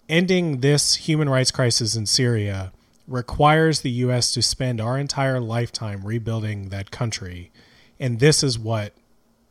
[0.08, 2.72] ending this human rights crisis in Syria
[3.06, 4.32] requires the U.S.
[4.32, 7.50] to spend our entire lifetime rebuilding that country.
[7.98, 8.94] And this is what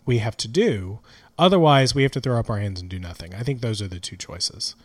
[0.05, 0.99] we have to do.
[1.37, 3.33] Otherwise, we have to throw up our hands and do nothing.
[3.33, 4.75] I think those are the two choices.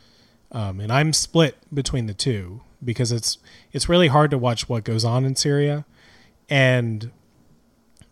[0.52, 3.38] Um, and I'm split between the two because it's
[3.72, 5.84] it's really hard to watch what goes on in Syria,
[6.48, 7.10] and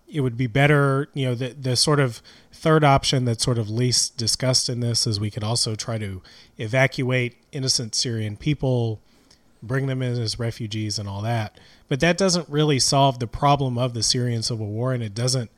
[0.08, 2.20] it would be better, you know, the the sort of
[2.52, 6.22] third option that's sort of least discussed in this is we could also try to
[6.58, 9.00] evacuate innocent Syrian people,
[9.66, 11.58] bring them in as refugees and all that.
[11.88, 15.50] But that doesn't really solve the problem of the Syrian civil war, and it doesn't,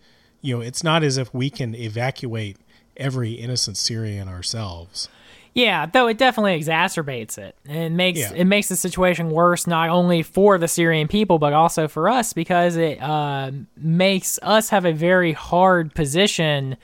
[0.43, 2.57] you know, it's not as if we can evacuate
[2.97, 5.09] every innocent Syrian ourselves.
[5.55, 7.57] Yeah, though it definitely exacerbates it.
[7.65, 8.33] It makes Yeah.
[8.35, 12.35] it makes the situation worse not only for the Syrian people but also for us
[12.35, 16.77] because it uh, makes us have a very hard position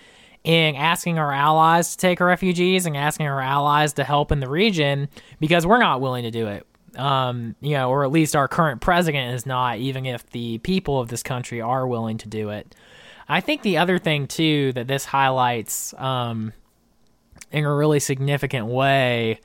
[0.43, 4.49] in asking our allies to take refugees and asking our allies to help in the
[4.49, 5.09] region
[5.39, 6.67] because we're not willing to do it.
[6.97, 11.01] Um, you know, or at least our current president is not, even if the people
[11.01, 12.75] of this country are willing to do it.
[13.29, 16.53] I think the other thing too that this highlights, um,
[17.51, 19.39] in a really significant way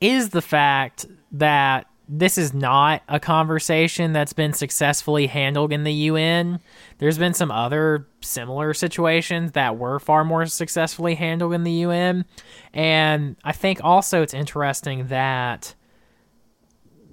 [0.00, 5.92] is the fact that this is not a conversation that's been successfully handled in the
[5.92, 6.60] UN.
[6.98, 12.26] There's been some other similar situations that were far more successfully handled in the UN.
[12.74, 15.74] And I think also it's interesting that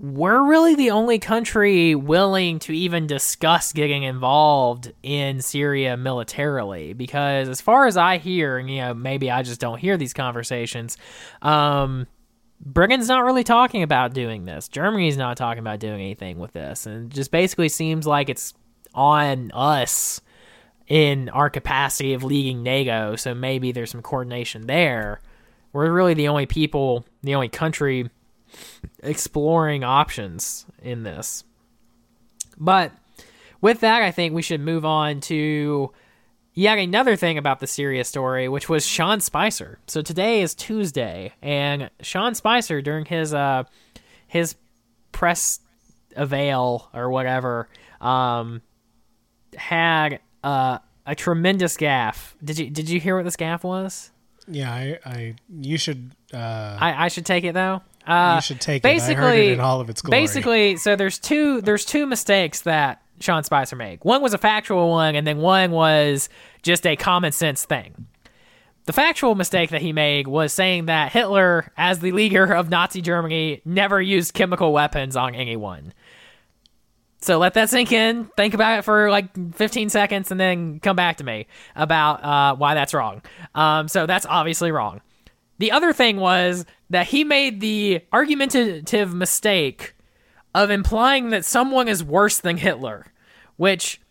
[0.01, 7.47] we're really the only country willing to even discuss getting involved in Syria militarily because
[7.47, 10.97] as far as I hear, and you know, maybe I just don't hear these conversations,
[11.43, 12.07] um,
[12.59, 14.67] Britain's not really talking about doing this.
[14.67, 16.87] Germany's not talking about doing anything with this.
[16.87, 18.55] And just basically seems like it's
[18.95, 20.19] on us
[20.87, 25.21] in our capacity of leading NATO, so maybe there's some coordination there.
[25.73, 28.09] We're really the only people, the only country
[29.03, 31.43] exploring options in this.
[32.57, 32.91] But
[33.61, 35.91] with that, I think we should move on to
[36.53, 39.79] yet another thing about the serious story, which was Sean Spicer.
[39.87, 43.63] So today is Tuesday, and Sean Spicer during his uh
[44.27, 44.55] his
[45.11, 45.59] press
[46.15, 47.67] avail or whatever
[47.99, 48.61] um
[49.55, 52.33] had uh, a tremendous gaffe.
[52.43, 54.11] Did you did you hear what this gaffe was?
[54.47, 56.11] Yeah, I, I you should.
[56.33, 57.81] Uh, I, I should take it though.
[58.05, 59.49] Uh, you should take basically, it.
[59.49, 60.21] It in all of its glory.
[60.21, 63.99] Basically, so there's two there's two mistakes that Sean Spicer made.
[64.03, 66.29] One was a factual one, and then one was
[66.63, 68.07] just a common sense thing.
[68.85, 73.01] The factual mistake that he made was saying that Hitler, as the leader of Nazi
[73.01, 75.93] Germany, never used chemical weapons on anyone.
[77.21, 78.25] So let that sink in.
[78.35, 82.55] Think about it for like 15 seconds and then come back to me about uh,
[82.55, 83.21] why that's wrong.
[83.53, 85.01] Um, so that's obviously wrong.
[85.61, 89.93] The other thing was that he made the argumentative mistake
[90.55, 93.05] of implying that someone is worse than Hitler,
[93.57, 94.01] which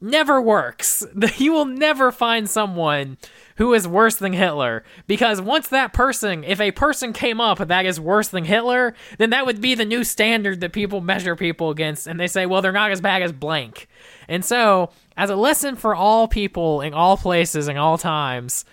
[0.00, 1.04] never works.
[1.36, 3.18] You will never find someone
[3.56, 4.84] who is worse than Hitler.
[5.08, 9.30] Because once that person, if a person came up that is worse than Hitler, then
[9.30, 12.06] that would be the new standard that people measure people against.
[12.06, 13.88] And they say, well, they're not as bad as blank.
[14.28, 18.64] And so, as a lesson for all people in all places and all times,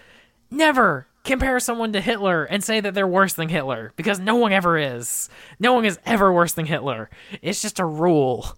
[0.51, 4.51] never compare someone to Hitler and say that they're worse than Hitler because no one
[4.51, 5.29] ever is.
[5.59, 7.09] No one is ever worse than Hitler.
[7.41, 8.57] It's just a rule.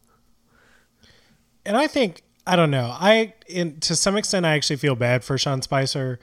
[1.66, 2.96] And I think I don't know.
[2.98, 6.20] I in to some extent I actually feel bad for Sean Spicer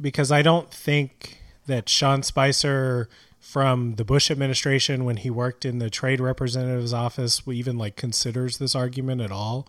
[0.00, 5.78] because I don't think that Sean Spicer from the Bush administration when he worked in
[5.78, 9.66] the trade representative's office even like considers this argument at all.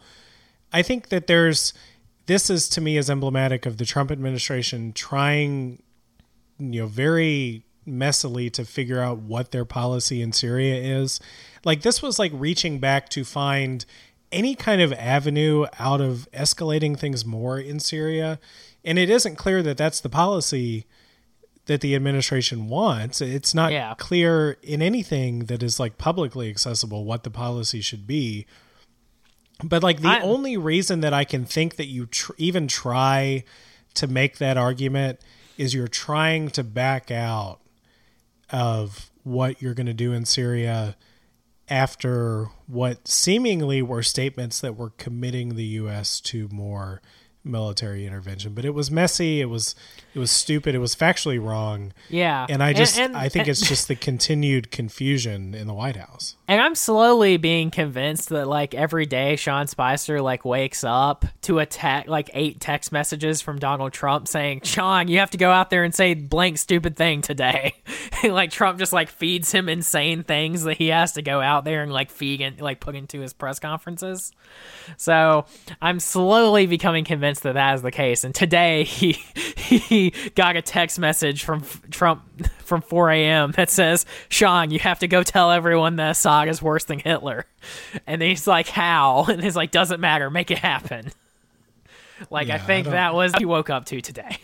[0.73, 1.73] I think that there's
[2.29, 5.81] this is to me as emblematic of the Trump administration trying
[6.59, 11.19] you know very messily to figure out what their policy in Syria is.
[11.65, 13.83] Like this was like reaching back to find
[14.31, 18.39] any kind of avenue out of escalating things more in Syria.
[18.85, 20.85] And it isn't clear that that's the policy
[21.65, 23.21] that the administration wants.
[23.21, 23.95] It's not yeah.
[23.97, 28.45] clear in anything that is like publicly accessible what the policy should be.
[29.63, 33.43] But like the I, only reason that I can think that you tr- even try
[33.95, 35.19] to make that argument
[35.57, 37.59] is you're trying to back out
[38.49, 40.95] of what you're going to do in Syria
[41.67, 46.19] after what seemingly were statements that were committing the U.S.
[46.21, 47.01] to more
[47.43, 48.53] military intervention.
[48.53, 49.41] But it was messy.
[49.41, 49.75] It was
[50.13, 50.75] it was stupid.
[50.75, 51.93] It was factually wrong.
[52.09, 55.67] Yeah, and I just and, and, I think and, it's just the continued confusion in
[55.67, 56.35] the White House.
[56.47, 61.59] And I'm slowly being convinced that like every day Sean Spicer like wakes up to
[61.59, 65.69] attack like eight text messages from Donald Trump saying, "Sean, you have to go out
[65.69, 67.75] there and say blank stupid thing today."
[68.23, 71.83] like Trump just like feeds him insane things that he has to go out there
[71.83, 74.31] and like feed and like put into his press conferences.
[74.97, 75.45] So
[75.81, 78.23] I'm slowly becoming convinced that that is the case.
[78.23, 79.13] And today he
[79.55, 82.23] he got a text message from Trump
[82.59, 83.51] from 4 a.m.
[83.51, 87.45] that says, "Sean, you have to go tell everyone that Assad is worse than Hitler.
[88.05, 89.25] And he's like, how?
[89.29, 91.11] And he's like, doesn't matter, make it happen.
[92.29, 94.37] Like, yeah, I think I that was he woke up to today.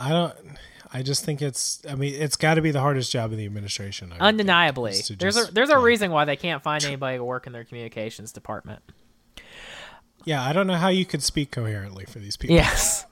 [0.00, 0.34] I don't.
[0.92, 1.82] I just think it's.
[1.88, 4.12] I mean, it's got to be the hardest job in the administration.
[4.12, 7.52] I Undeniably, there's a there's a reason why they can't find anybody to work in
[7.52, 8.80] their communications department.
[10.24, 12.56] Yeah, I don't know how you could speak coherently for these people.
[12.56, 13.06] Yes.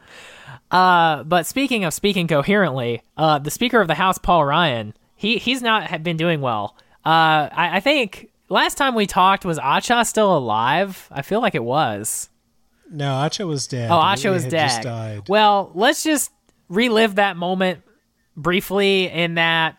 [0.71, 5.38] Uh, but speaking of speaking coherently, uh, the Speaker of the House, Paul Ryan, he
[5.38, 6.77] he's not been doing well.
[7.04, 11.08] Uh, I, I think last time we talked was Acha still alive?
[11.10, 12.31] I feel like it was.
[12.90, 13.90] No, Acha was dead.
[13.90, 15.29] Oh, Acha was dead.
[15.29, 16.31] Well, let's just
[16.69, 17.83] relive that moment
[18.37, 19.77] briefly in that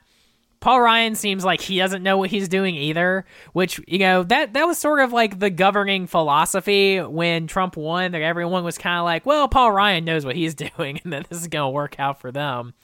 [0.64, 4.54] Paul Ryan seems like he doesn't know what he's doing either, which you know that
[4.54, 8.14] that was sort of like the governing philosophy when Trump won.
[8.14, 11.28] That everyone was kind of like, "Well, Paul Ryan knows what he's doing, and that
[11.28, 12.76] this is going to work out for them."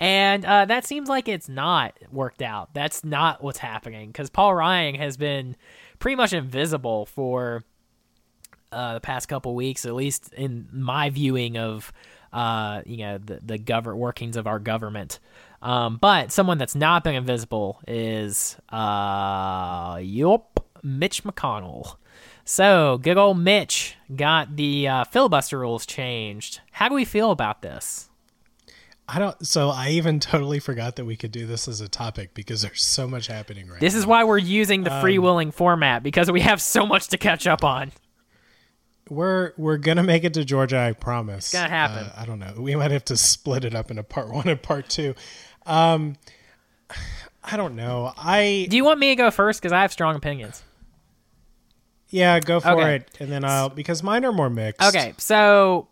[0.00, 2.74] And uh, that seems like it's not worked out.
[2.74, 5.54] That's not what's happening because Paul Ryan has been
[6.00, 7.62] pretty much invisible for
[8.72, 11.92] uh, the past couple weeks, at least in my viewing of
[12.32, 15.20] uh, you know the the govern workings of our government.
[15.60, 21.96] Um, but someone that's not been invisible is, uh, yup, Mitch McConnell.
[22.44, 26.60] So, good old Mitch got the uh, filibuster rules changed.
[26.72, 28.08] How do we feel about this?
[29.10, 29.46] I don't.
[29.46, 32.82] So I even totally forgot that we could do this as a topic because there's
[32.82, 34.00] so much happening right This now.
[34.00, 37.46] is why we're using the free willing format because we have so much to catch
[37.46, 37.90] up on.
[39.08, 40.78] we're we're gonna make it to Georgia.
[40.78, 41.46] I promise.
[41.46, 42.06] It's gonna happen.
[42.16, 42.54] I don't know.
[42.58, 45.14] We might have to split it up into part one and part two.
[45.68, 46.16] Um,
[47.44, 48.12] I don't know.
[48.16, 49.60] I Do you want me to go first?
[49.60, 50.62] Because I have strong opinions.
[52.10, 52.96] yeah, go for Okay.
[52.96, 54.82] it, and then I'll because mine are more mixed.
[54.88, 55.88] Okay, so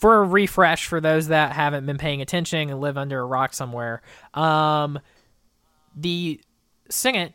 [0.00, 3.54] for a refresh for those that haven't been paying attention and live under a rock
[3.54, 4.02] somewhere,
[4.34, 4.98] um,
[5.96, 6.40] the
[6.90, 7.32] Senate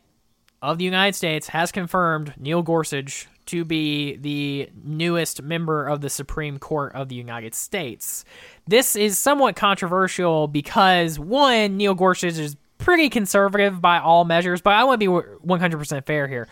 [0.62, 6.10] of the United States has confirmed Neil Gorsuch to be the newest member of the
[6.10, 8.24] Supreme Court of the United States.
[8.68, 14.74] This is somewhat controversial because one, Neil Gorsuch is pretty conservative by all measures, but
[14.74, 16.48] I want to be 100% fair here.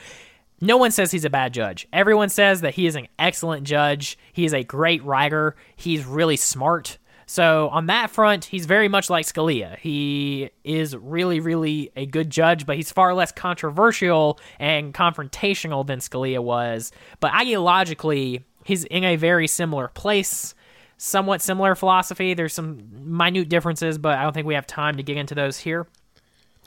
[0.62, 1.88] No one says he's a bad judge.
[1.92, 4.18] Everyone says that he is an excellent judge.
[4.32, 5.56] He is a great writer.
[5.76, 6.98] He's really smart.
[7.28, 9.78] So, on that front, he's very much like Scalia.
[9.80, 16.00] He is really, really a good judge, but he's far less controversial and confrontational than
[16.00, 16.92] Scalia was.
[17.20, 20.54] But ideologically, he's in a very similar place,
[20.98, 22.36] somewhat similar philosophy.
[22.36, 25.58] There's some minute differences, but I don't think we have time to get into those
[25.60, 25.88] here.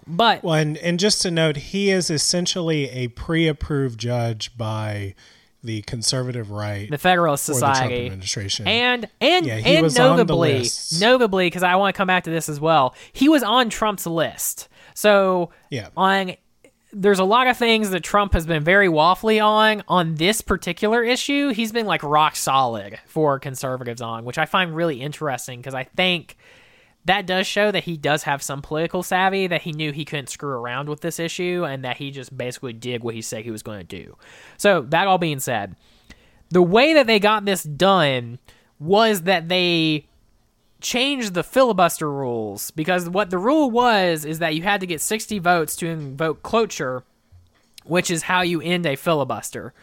[0.07, 5.15] But Well, and, and just to note, he is essentially a pre-approved judge by
[5.69, 8.07] the conservative right the Federalist or the Trump Society.
[8.07, 8.67] administration.
[8.67, 10.67] And and Yeah, and notably,
[10.99, 12.95] notably, because I want to come back to this as well.
[13.13, 14.69] He was on Trump's list.
[14.95, 15.89] So Yeah.
[15.97, 16.35] on
[16.91, 19.83] there's a lot of things that Trump has been very waffly on.
[19.89, 24.75] On this particular issue, he's been like rock solid for conservatives on, which I find
[24.75, 26.39] really interesting because I think
[27.09, 30.29] that does show that he does have some political savvy, that he knew he couldn't
[30.29, 33.51] screw around with this issue, and that he just basically did what he said he
[33.51, 34.17] was going to do.
[34.59, 35.75] So, that all being said,
[36.51, 38.39] the way that they got this done
[38.79, 40.07] was that they
[40.81, 45.01] changed the filibuster rules because what the rule was is that you had to get
[45.01, 47.03] 60 votes to invoke cloture
[47.85, 49.75] which is how you end a filibuster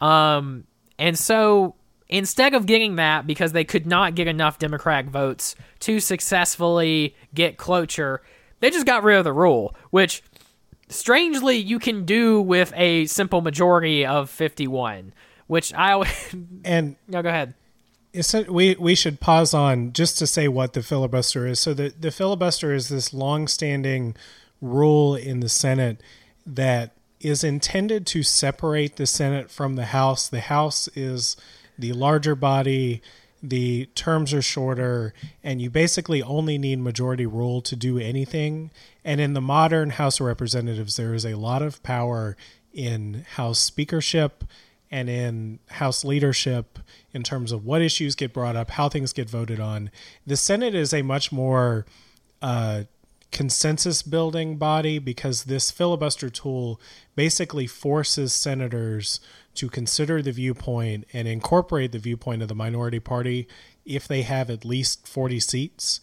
[0.00, 0.64] um,
[1.00, 1.74] and so
[2.08, 7.56] instead of getting that because they could not get enough democratic votes to successfully get
[7.56, 8.22] cloture
[8.60, 10.22] they just got rid of the rule which
[10.88, 15.12] strangely you can do with a simple majority of 51
[15.46, 16.34] which i always
[16.64, 17.54] and no go ahead
[18.48, 21.60] we we should pause on just to say what the filibuster is.
[21.60, 24.16] So the the filibuster is this long-standing
[24.60, 26.00] rule in the Senate
[26.46, 30.28] that is intended to separate the Senate from the House.
[30.28, 31.36] The House is
[31.78, 33.02] the larger body.
[33.42, 35.12] The terms are shorter,
[35.44, 38.70] and you basically only need majority rule to do anything.
[39.04, 42.36] And in the modern House of Representatives, there is a lot of power
[42.72, 44.42] in House speakership
[44.90, 46.78] and in House leadership
[47.12, 49.90] in terms of what issues get brought up, how things get voted on.
[50.26, 51.86] The Senate is a much more
[52.42, 52.84] uh,
[53.32, 56.80] consensus building body because this filibuster tool
[57.14, 59.20] basically forces senators
[59.56, 63.48] to consider the viewpoint and incorporate the viewpoint of the minority party
[63.84, 66.00] if they have at least 40 seats.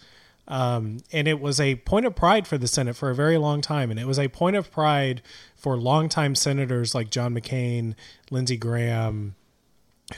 [0.47, 3.61] Um, and it was a point of pride for the Senate for a very long
[3.61, 3.89] time.
[3.89, 5.21] And it was a point of pride
[5.55, 7.95] for longtime senators like John McCain,
[8.29, 9.35] Lindsey Graham,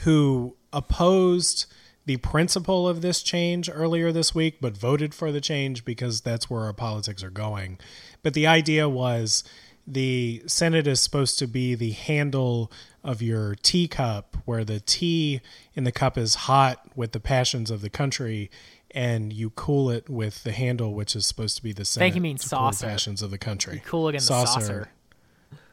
[0.04, 1.68] who opposed
[2.06, 6.50] the principle of this change earlier this week, but voted for the change because that's
[6.50, 7.80] where our politics are going.
[8.22, 9.44] But the idea was
[9.88, 12.72] the Senate is supposed to be the handle
[13.06, 15.40] of your teacup, where the tea
[15.76, 18.50] in the cup is hot with the passions of the country,
[18.92, 22.16] and you cool it with the handle, which is supposed to be the Senate.
[22.16, 22.88] you mean to cool the saucer.
[22.88, 23.82] passions of the country.
[23.86, 24.90] cool again the saucer.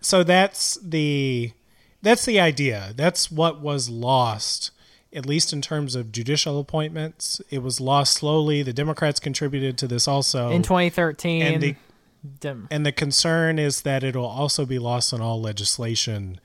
[0.00, 1.52] So that's the
[2.02, 2.92] that's the idea.
[2.96, 4.70] That's what was lost,
[5.12, 7.40] at least in terms of judicial appointments.
[7.48, 8.62] It was lost slowly.
[8.62, 10.50] The Democrats contributed to this also.
[10.50, 11.76] in 2013 and the
[12.70, 16.40] and the concern is that it'll also be lost on all legislation,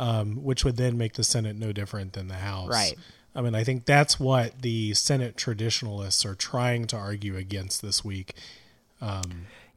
[0.00, 2.70] um, which would then make the Senate no different than the House.
[2.70, 2.96] Right.
[3.34, 8.02] I mean, I think that's what the Senate traditionalists are trying to argue against this
[8.02, 8.34] week.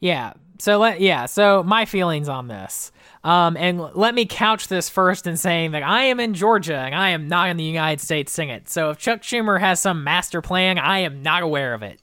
[0.00, 0.32] Yeah.
[0.58, 1.26] So let yeah.
[1.26, 2.90] So my feelings on this,
[3.22, 6.94] um, and let me couch this first in saying that I am in Georgia and
[6.94, 8.68] I am not in the United States Senate.
[8.68, 12.00] So if Chuck Schumer has some master plan, I am not aware of it.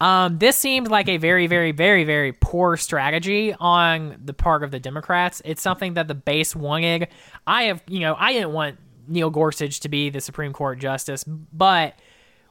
[0.00, 4.70] Um, this seems like a very, very, very, very poor strategy on the part of
[4.70, 5.42] the Democrats.
[5.44, 7.08] It's something that the base wanted.
[7.46, 8.78] I have, you know, I didn't want
[9.08, 11.98] Neil Gorsuch to be the Supreme Court justice, but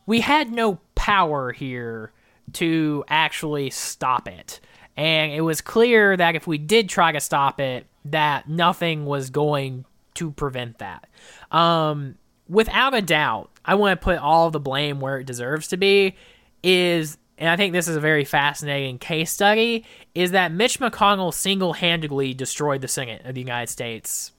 [0.06, 2.12] we had no power here
[2.54, 4.60] to actually stop it.
[4.98, 9.30] And it was clear that if we did try to stop it, that nothing was
[9.30, 9.86] going
[10.16, 11.08] to prevent that.
[11.52, 12.16] Um,
[12.50, 16.16] without a doubt, I want to put all the blame where it deserves to be.
[16.64, 19.86] Is and I think this is a very fascinating case study,
[20.16, 24.32] is that Mitch McConnell single handedly destroyed the Senate of the United States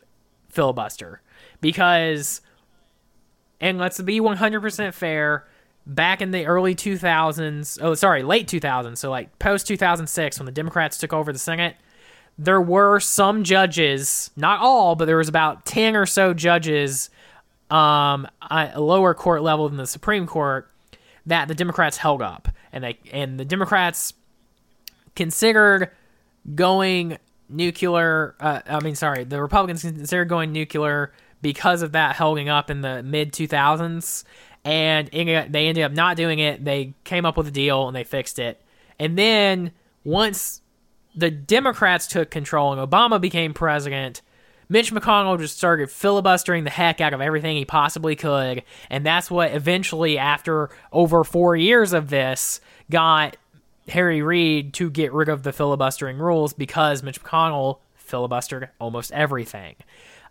[0.49, 1.21] filibuster.
[1.61, 2.41] Because,
[3.61, 5.47] and let's be 100% fair,
[5.87, 10.53] back in the early 2000s, oh, sorry, late 2000s, so like post 2006, when the
[10.53, 11.77] Democrats took over the Senate,
[12.37, 17.11] there were some judges, not all, but there was about 10 or so judges
[17.71, 20.71] um, at a lower court level than the Supreme Court
[21.29, 24.15] that the Democrats held up and they and the Democrats
[25.15, 25.91] considered
[26.55, 27.19] going
[27.49, 28.35] nuclear.
[28.41, 32.81] Uh, I mean, sorry, the Republicans considered going nuclear because of that holding up in
[32.81, 34.25] the mid 2000s,
[34.65, 36.65] and they ended up not doing it.
[36.65, 38.61] They came up with a deal and they fixed it.
[38.99, 39.73] And then
[40.05, 40.63] once
[41.15, 44.23] the Democrats took control and Obama became president,
[44.69, 48.63] Mitch McConnell just started filibustering the heck out of everything he possibly could.
[48.91, 52.61] And that's what eventually, after over four years of this,
[52.91, 53.37] got
[53.89, 59.77] Harry Reid to get rid of the filibustering rules because Mitch McConnell filibustered almost everything.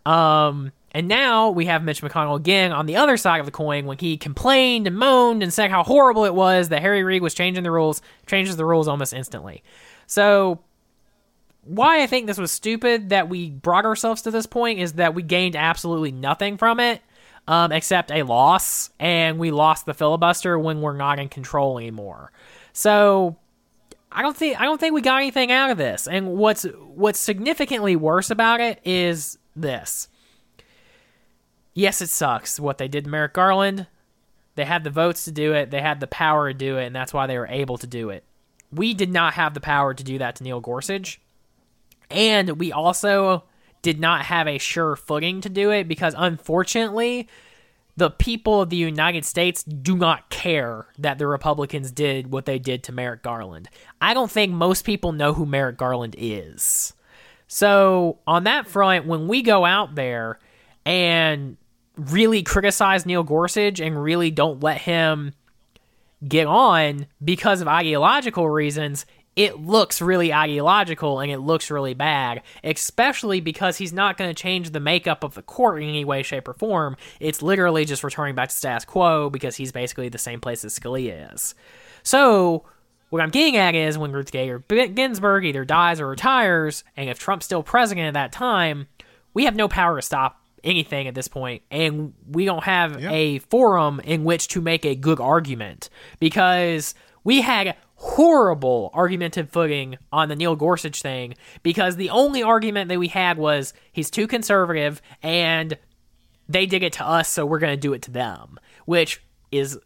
[0.06, 3.86] Um, and now we have Mitch McConnell again on the other side of the coin
[3.86, 7.34] when he complained and moaned and said how horrible it was that Harry Reid was
[7.34, 9.64] changing the rules, changes the rules almost instantly.
[10.06, 10.60] So
[11.68, 15.14] why I think this was stupid that we brought ourselves to this point is that
[15.14, 17.02] we gained absolutely nothing from it
[17.48, 22.32] um, except a loss, and we lost the filibuster when we're not in control anymore.
[22.74, 23.38] So
[24.12, 26.08] I don't think I don't think we got anything out of this.
[26.08, 30.10] And what's what's significantly worse about it is this.
[31.74, 33.88] Yes, it sucks what they did to Merrick Garland.
[34.56, 36.96] They had the votes to do it, they had the power to do it, and
[36.96, 38.24] that's why they were able to do it.
[38.72, 41.22] We did not have the power to do that to Neil Gorsuch.
[42.10, 43.44] And we also
[43.82, 47.28] did not have a sure footing to do it because unfortunately,
[47.96, 52.60] the people of the United States do not care that the Republicans did what they
[52.60, 53.70] did to Merrick Garland.
[54.00, 56.94] I don't think most people know who Merrick Garland is.
[57.48, 60.38] So, on that front, when we go out there
[60.86, 61.58] and
[61.96, 65.34] really criticize Neil Gorsuch and really don't let him
[66.28, 69.06] get on because of ideological reasons,
[69.38, 74.34] it looks really ideological and it looks really bad, especially because he's not going to
[74.34, 76.98] change the makeup of the court in any way, shape, or form.
[77.20, 80.78] It's literally just returning back to status quo because he's basically the same place as
[80.78, 81.54] Scalia is.
[82.02, 82.66] So,
[83.10, 87.20] what I'm getting at is when Ruth Bader Ginsburg either dies or retires, and if
[87.20, 88.88] Trump's still president at that time,
[89.36, 93.12] we have no power to stop anything at this point, and we don't have yep.
[93.12, 99.98] a forum in which to make a good argument because we had horrible argumentative footing
[100.12, 101.34] on the Neil Gorsuch thing
[101.64, 105.78] because the only argument that we had was he's too conservative and
[106.48, 109.22] they did it to us, so we're going to do it to them, which
[109.52, 109.78] is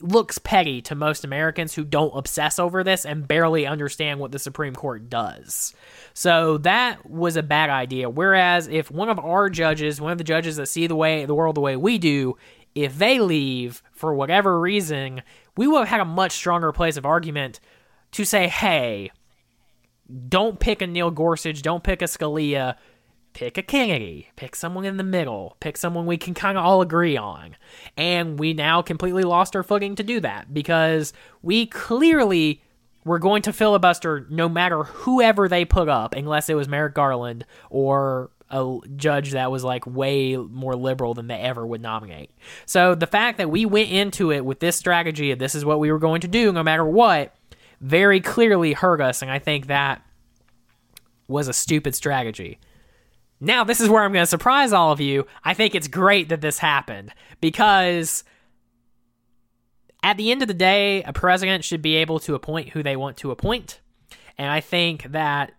[0.00, 4.38] looks petty to most Americans who don't obsess over this and barely understand what the
[4.38, 5.74] Supreme Court does.
[6.12, 8.10] So that was a bad idea.
[8.10, 11.34] Whereas if one of our judges, one of the judges that see the way the
[11.34, 12.36] world the way we do,
[12.74, 15.22] if they leave for whatever reason,
[15.56, 17.60] we would have had a much stronger place of argument
[18.12, 19.10] to say, hey,
[20.28, 22.76] don't pick a Neil Gorsuch, don't pick a Scalia,
[23.32, 26.80] pick a Kennedy, pick someone in the middle, pick someone we can kind of all
[26.80, 27.56] agree on.
[27.96, 32.62] And we now completely lost our footing to do that because we clearly
[33.04, 37.44] were going to filibuster no matter whoever they put up, unless it was Merrick Garland
[37.70, 42.30] or a judge that was like way more liberal than they ever would nominate.
[42.64, 45.80] So the fact that we went into it with this strategy of this is what
[45.80, 47.34] we were going to do no matter what
[47.80, 50.02] very clearly hurt us and I think that
[51.28, 52.58] was a stupid strategy.
[53.40, 55.26] Now this is where I'm going to surprise all of you.
[55.44, 58.22] I think it's great that this happened because
[60.06, 62.94] at the end of the day, a president should be able to appoint who they
[62.94, 63.80] want to appoint.
[64.38, 65.52] And I think that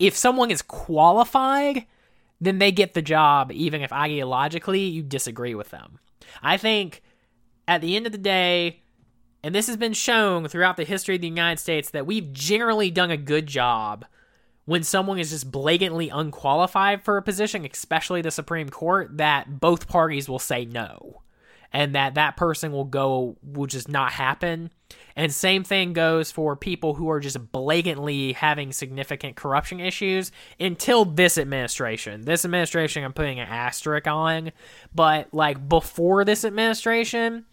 [0.00, 1.86] if someone is qualified,
[2.40, 6.00] then they get the job, even if ideologically you disagree with them.
[6.42, 7.02] I think
[7.68, 8.80] at the end of the day,
[9.44, 12.90] and this has been shown throughout the history of the United States, that we've generally
[12.90, 14.06] done a good job
[14.64, 19.86] when someone is just blatantly unqualified for a position, especially the Supreme Court, that both
[19.86, 21.22] parties will say no
[21.72, 24.70] and that that person will go will just not happen
[25.16, 31.04] and same thing goes for people who are just blatantly having significant corruption issues until
[31.04, 34.52] this administration this administration i'm putting an asterisk on
[34.94, 37.44] but like before this administration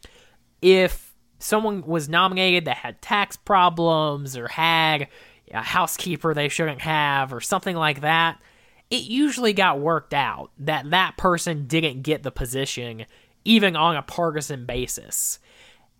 [0.62, 1.08] if
[1.39, 5.08] someone was nominated that had tax problems or had
[5.51, 8.41] a housekeeper they shouldn't have or something like that,
[8.89, 13.05] it usually got worked out that that person didn't get the position
[13.45, 15.39] even on a partisan basis.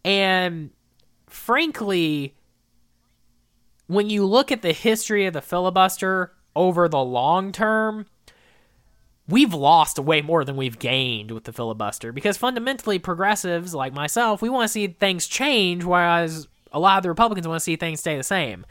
[0.04, 0.72] And
[1.30, 2.36] frankly,
[3.88, 8.06] when you look at the history of the filibuster over the long term,
[9.28, 14.42] we've lost way more than we've gained with the filibuster because fundamentally progressives like myself,
[14.42, 17.76] we want to see things change, whereas a lot of the Republicans want to see
[17.76, 18.66] things stay the same.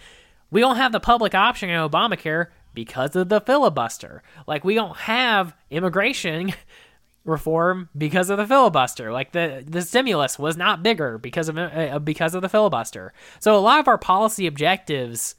[0.51, 4.23] We don't have the public option in Obamacare because of the filibuster.
[4.47, 6.53] Like we don't have immigration
[7.27, 9.13] reform because of the filibuster.
[9.13, 13.13] Like the the stimulus was not bigger because of uh, because of the filibuster.
[13.41, 15.35] So a lot of our policy objectives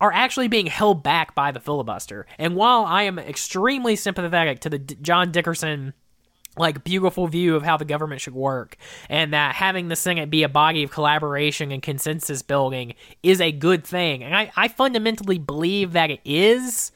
[0.00, 2.26] are actually being held back by the filibuster.
[2.38, 5.92] And while I am extremely sympathetic to the D- John Dickerson
[6.58, 8.76] like beautiful view of how the government should work
[9.08, 13.52] and that having the senate be a body of collaboration and consensus building is a
[13.52, 16.90] good thing and i, I fundamentally believe that it is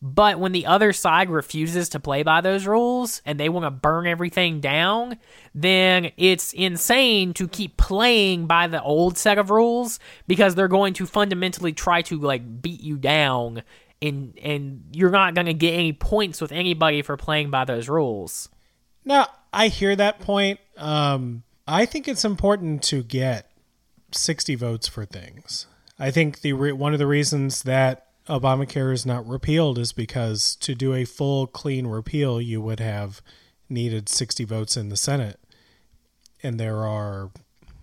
[0.00, 3.70] but when the other side refuses to play by those rules and they want to
[3.70, 5.18] burn everything down,
[5.54, 10.94] then it's insane to keep playing by the old set of rules because they're going
[10.94, 13.62] to fundamentally try to like beat you down
[14.00, 17.88] and and you're not going to get any points with anybody for playing by those
[17.88, 18.48] rules.
[19.04, 20.60] Now, I hear that point.
[20.76, 23.50] Um, I think it's important to get
[24.12, 25.66] 60 votes for things.
[25.98, 30.54] I think the re- one of the reasons that Obamacare is not repealed is because
[30.56, 33.22] to do a full clean repeal, you would have
[33.68, 35.40] needed 60 votes in the Senate.
[36.42, 37.30] And there are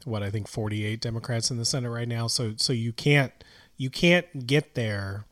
[0.05, 3.33] what I think 48 Democrats in the Senate right now, so so you can't
[3.75, 5.25] you can't get there.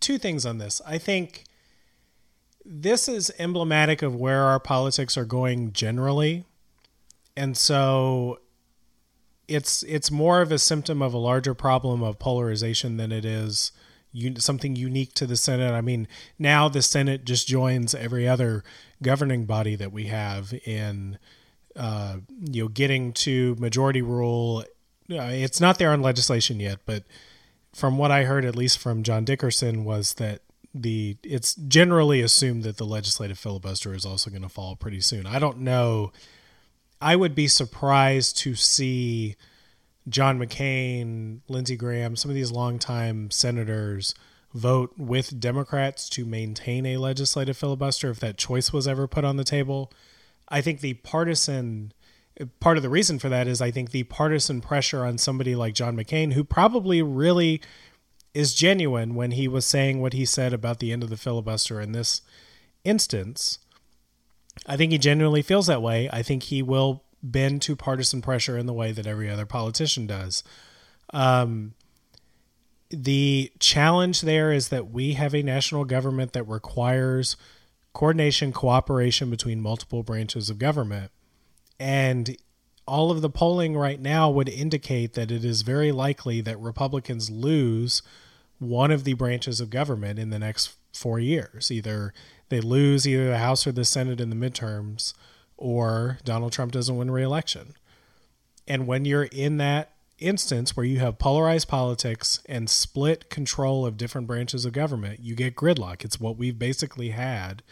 [0.00, 0.80] Two things on this.
[0.86, 1.44] I think
[2.64, 6.44] this is emblematic of where our politics are going generally.
[7.36, 8.40] And so
[9.52, 13.72] it's it's more of a symptom of a larger problem of polarization than it is
[14.14, 15.72] un- something unique to the Senate.
[15.72, 18.64] I mean, now the Senate just joins every other
[19.02, 21.18] governing body that we have in
[21.76, 24.64] uh, you know getting to majority rule.
[25.10, 27.04] Uh, it's not there on legislation yet, but
[27.74, 30.42] from what I heard, at least from John Dickerson, was that
[30.74, 35.26] the it's generally assumed that the legislative filibuster is also going to fall pretty soon.
[35.26, 36.12] I don't know
[37.02, 39.34] I would be surprised to see
[40.08, 44.14] John McCain, Lindsey Graham, some of these longtime senators
[44.54, 49.36] vote with Democrats to maintain a legislative filibuster if that choice was ever put on
[49.36, 49.92] the table.
[50.48, 51.92] I think the partisan
[52.60, 55.74] part of the reason for that is I think the partisan pressure on somebody like
[55.74, 57.60] John McCain, who probably really
[58.32, 61.80] is genuine when he was saying what he said about the end of the filibuster
[61.80, 62.22] in this
[62.84, 63.58] instance,
[64.66, 66.08] I think he genuinely feels that way.
[66.12, 70.06] I think he will bend to partisan pressure in the way that every other politician
[70.06, 70.42] does.
[71.12, 71.74] Um,
[72.90, 77.36] the challenge there is that we have a national government that requires
[77.92, 81.10] coordination, cooperation between multiple branches of government.
[81.78, 82.36] And
[82.86, 87.30] all of the polling right now would indicate that it is very likely that Republicans
[87.30, 88.02] lose
[88.58, 91.70] one of the branches of government in the next four years.
[91.70, 92.12] Either
[92.52, 95.14] they lose either the House or the Senate in the midterms,
[95.56, 97.74] or Donald Trump doesn't win re-election.
[98.68, 103.96] And when you're in that instance where you have polarized politics and split control of
[103.96, 106.04] different branches of government, you get gridlock.
[106.04, 107.62] It's what we've basically had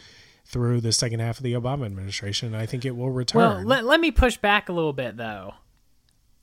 [0.45, 2.53] through the second half of the Obama administration.
[2.53, 3.39] I think it will return.
[3.39, 5.53] Well, let, let me push back a little bit, though.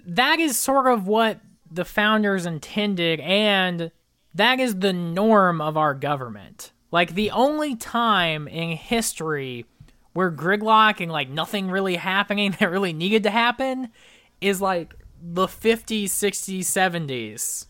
[0.07, 3.91] That is sort of what the founders intended, and
[4.35, 6.73] that is the norm of our government.
[6.91, 9.67] Like the only time in history
[10.13, 13.89] where gridlock and like nothing really happening that really needed to happen
[14.41, 17.67] is like the 50s, 60s, 70s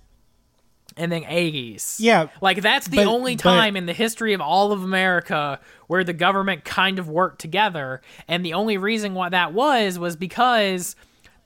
[0.97, 1.97] and then 80s.
[1.99, 2.29] Yeah.
[2.41, 6.05] Like that's the but, only time but, in the history of all of America where
[6.05, 10.97] the government kind of worked together and the only reason why that was was because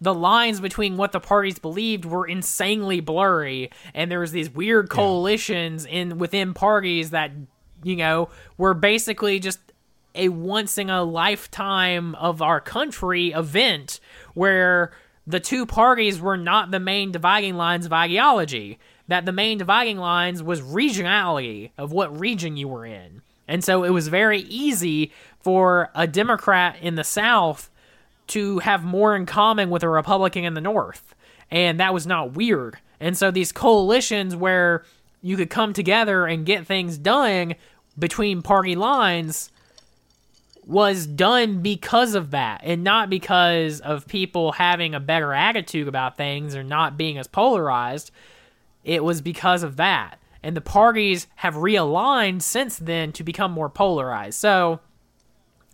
[0.00, 4.88] the lines between what the parties believed were insanely blurry and there was these weird
[4.88, 5.92] coalitions yeah.
[5.92, 7.30] in within parties that
[7.82, 9.58] you know, were basically just
[10.14, 14.00] a once in a lifetime of our country event
[14.34, 14.92] where
[15.26, 18.78] the two parties were not the main dividing lines of ideology.
[19.08, 23.22] That the main dividing lines was regionality of what region you were in.
[23.48, 27.68] And so it was very easy for a Democrat in the South
[28.28, 31.14] to have more in common with a Republican in the North.
[31.50, 32.78] And that was not weird.
[33.00, 34.84] And so these coalitions where
[35.20, 37.54] you could come together and get things done
[37.98, 39.50] between party lines
[40.64, 46.16] was done because of that and not because of people having a better attitude about
[46.16, 48.10] things or not being as polarized.
[48.84, 50.18] It was because of that.
[50.42, 54.38] And the parties have realigned since then to become more polarized.
[54.38, 54.80] So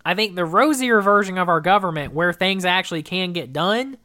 [0.04, 3.96] I think the rosier version of our government, where things actually can get done,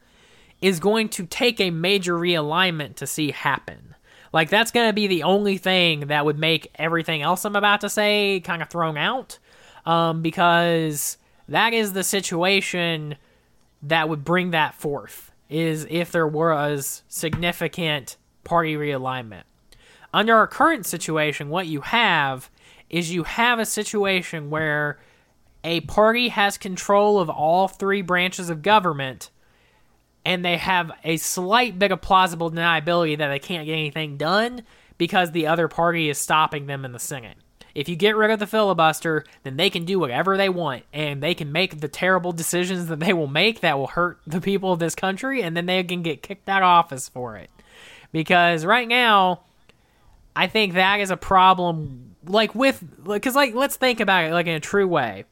[0.60, 3.93] is going to take a major realignment to see happen.
[4.34, 7.82] Like, that's going to be the only thing that would make everything else I'm about
[7.82, 9.38] to say kind of thrown out
[9.86, 11.18] um, because
[11.48, 13.14] that is the situation
[13.80, 19.44] that would bring that forth is if there was significant party realignment.
[20.12, 22.50] Under our current situation, what you have
[22.90, 24.98] is you have a situation where
[25.62, 29.30] a party has control of all three branches of government
[30.24, 34.62] and they have a slight bit of plausible deniability that they can't get anything done
[34.98, 37.36] because the other party is stopping them in the Senate.
[37.74, 41.20] If you get rid of the filibuster, then they can do whatever they want and
[41.20, 44.72] they can make the terrible decisions that they will make that will hurt the people
[44.72, 47.50] of this country and then they can get kicked out of office for it.
[48.12, 49.40] Because right now,
[50.36, 54.46] I think that is a problem like with cuz like let's think about it like
[54.46, 55.24] in a true way.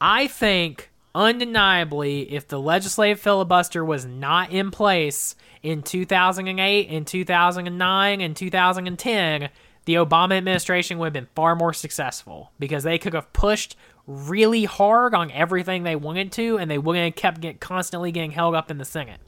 [0.00, 8.20] I think undeniably if the legislative filibuster was not in place in 2008 and 2009
[8.20, 9.48] and 2010
[9.86, 14.64] the Obama administration would have been far more successful because they could have pushed really
[14.64, 18.54] hard on everything they wanted to, and they wouldn't have kept get, constantly getting held
[18.54, 19.20] up in the Senate.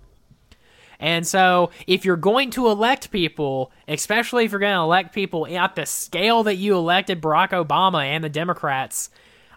[1.01, 5.47] And so, if you're going to elect people, especially if you're going to elect people
[5.47, 9.11] at the scale that you elected Barack Obama and the Democrats,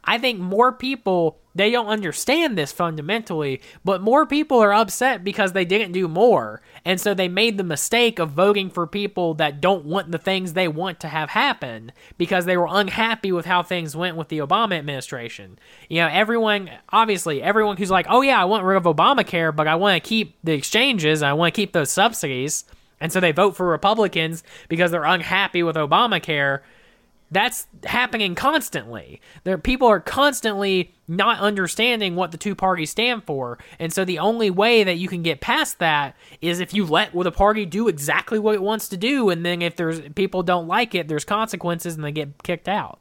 [0.04, 5.52] I think more people they don't understand this fundamentally, but more people are upset because
[5.52, 6.62] they didn't do more.
[6.86, 10.54] And so they made the mistake of voting for people that don't want the things
[10.54, 14.40] they want to have happen because they were unhappy with how things went with the
[14.40, 15.60] Obama administration.
[15.90, 19.68] You know, everyone, obviously, everyone who's like, oh yeah, I want rid of Obamacare, but
[19.68, 22.64] I want to keep the exchanges, I want to keep those subsidies.
[23.00, 26.62] And so they vote for Republicans because they're unhappy with Obamacare
[27.32, 29.22] that's happening constantly.
[29.46, 33.58] There people are constantly not understanding what the two parties stand for.
[33.80, 37.14] And so the only way that you can get past that is if you let
[37.14, 40.68] the party do exactly what it wants to do and then if there's people don't
[40.68, 43.00] like it, there's consequences and they get kicked out.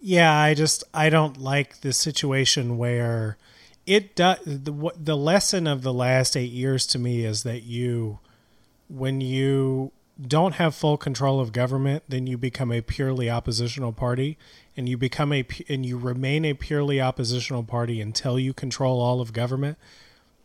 [0.00, 3.38] Yeah, I just I don't like the situation where
[3.86, 8.18] it does the the lesson of the last 8 years to me is that you
[8.88, 14.36] when you don't have full control of government, then you become a purely oppositional party,
[14.76, 19.20] and you become a and you remain a purely oppositional party until you control all
[19.20, 19.78] of government.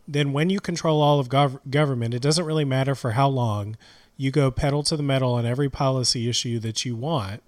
[0.06, 3.76] Then, when you control all of gov- government, it doesn't really matter for how long.
[4.16, 7.42] You go pedal to the metal on every policy issue that you want.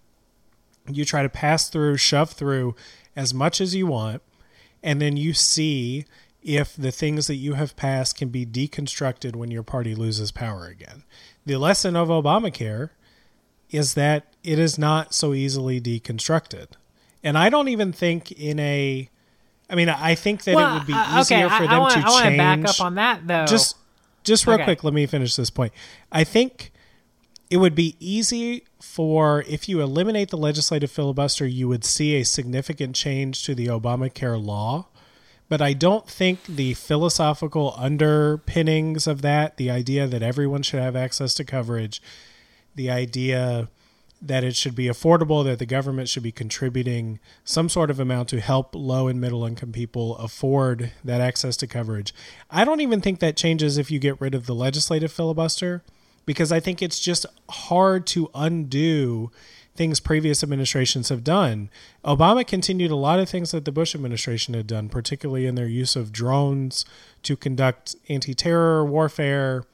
[0.89, 2.75] You try to pass through, shove through
[3.15, 4.21] as much as you want,
[4.83, 6.07] and then you see
[6.43, 10.67] if the things that you have passed can be deconstructed when your party loses power
[10.67, 11.05] again
[11.47, 12.91] the lesson of Obamacare
[13.71, 16.69] is that it is not so easily deconstructed.
[17.25, 19.09] And I don't even think in a
[19.69, 21.71] I mean, I think that well, it would be uh, easier okay, for I, them
[21.71, 22.35] I wanna, to I want change.
[22.35, 23.47] to back up on that though.
[23.47, 23.77] Just,
[24.23, 24.65] just real Okay.
[24.65, 25.73] quick, let me finish this point.
[26.13, 26.73] I think
[27.51, 32.25] it would be easy for if you eliminate the legislative filibuster, you would see a
[32.25, 34.87] significant change to the Obamacare law.
[35.49, 40.97] But I don't think the philosophical underpinnings of that, the idea that everyone should have
[40.97, 42.03] access to coverage,
[42.75, 43.69] the idea
[44.21, 48.29] that it should be affordable, that the government should be contributing some sort of amount
[48.31, 52.15] to help low and middle income people afford that access to coverage.
[52.51, 55.83] I don't even think that changes if you get rid of the legislative filibuster
[56.25, 59.31] because I think it's just hard to undo
[59.77, 61.71] things previous administrations have done.
[62.05, 65.67] Obama continued a lot of things that the Bush administration had done, particularly in their
[65.67, 66.85] use of drones
[67.23, 69.65] to conduct anti terror warfare.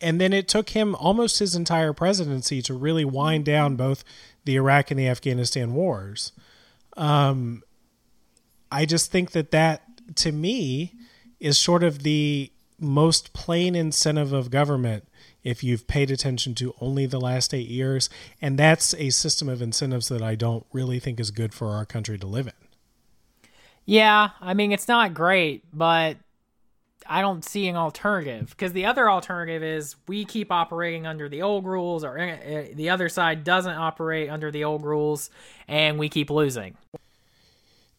[0.00, 4.04] And then it took him almost his entire presidency to really wind down both
[4.44, 6.32] the Iraq and the Afghanistan wars.
[6.96, 7.62] Um,
[8.70, 9.82] I just think that that,
[10.16, 10.94] to me,
[11.40, 15.04] is sort of the most plain incentive of government
[15.44, 18.10] if you've paid attention to only the last eight years.
[18.40, 21.84] And that's a system of incentives that I don't really think is good for our
[21.84, 22.52] country to live in.
[23.86, 26.16] Yeah, I mean it's not great, but
[27.06, 31.42] I don't see an alternative because the other alternative is we keep operating under the
[31.42, 35.30] old rules, or uh, the other side doesn't operate under the old rules,
[35.66, 36.76] and we keep losing.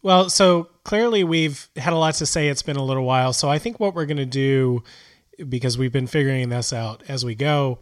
[0.02, 2.48] Well, so clearly we've had a lot to say.
[2.48, 3.32] It's been a little while.
[3.32, 4.82] So I think what we're going to do,
[5.48, 7.78] because we've been figuring this out as we go,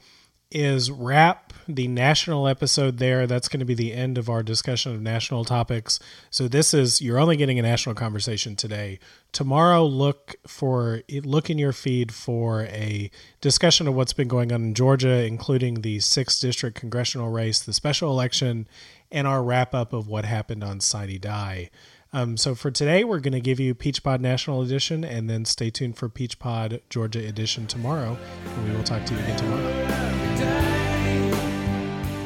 [0.51, 3.27] is wrap the national episode there.
[3.27, 6.01] That's going to be the end of our discussion of national topics.
[6.29, 8.99] So this is you're only getting a national conversation today.
[9.33, 14.63] Tomorrow, look for look in your feed for a discussion of what's been going on
[14.63, 18.67] in Georgia, including the sixth district congressional race, the special election,
[19.13, 21.71] and our wrap up of what happened on Sine Die.
[22.13, 25.45] Um, so for today, we're going to give you Peach Pod National Edition, and then
[25.45, 28.19] stay tuned for Peach Pod Georgia Edition tomorrow.
[28.45, 30.91] And we will talk to you again tomorrow.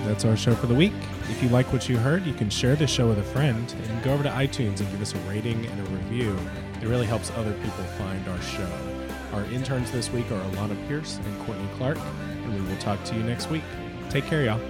[0.06, 0.92] That's our show for the week.
[1.30, 4.02] If you like what you heard, you can share the show with a friend and
[4.02, 6.36] go over to iTunes and give us a rating and a review.
[6.80, 8.68] It really helps other people find our show.
[9.32, 13.14] Our interns this week are Alana Pierce and Courtney Clark, and we will talk to
[13.14, 13.64] you next week.
[14.10, 14.60] Take care, y'all.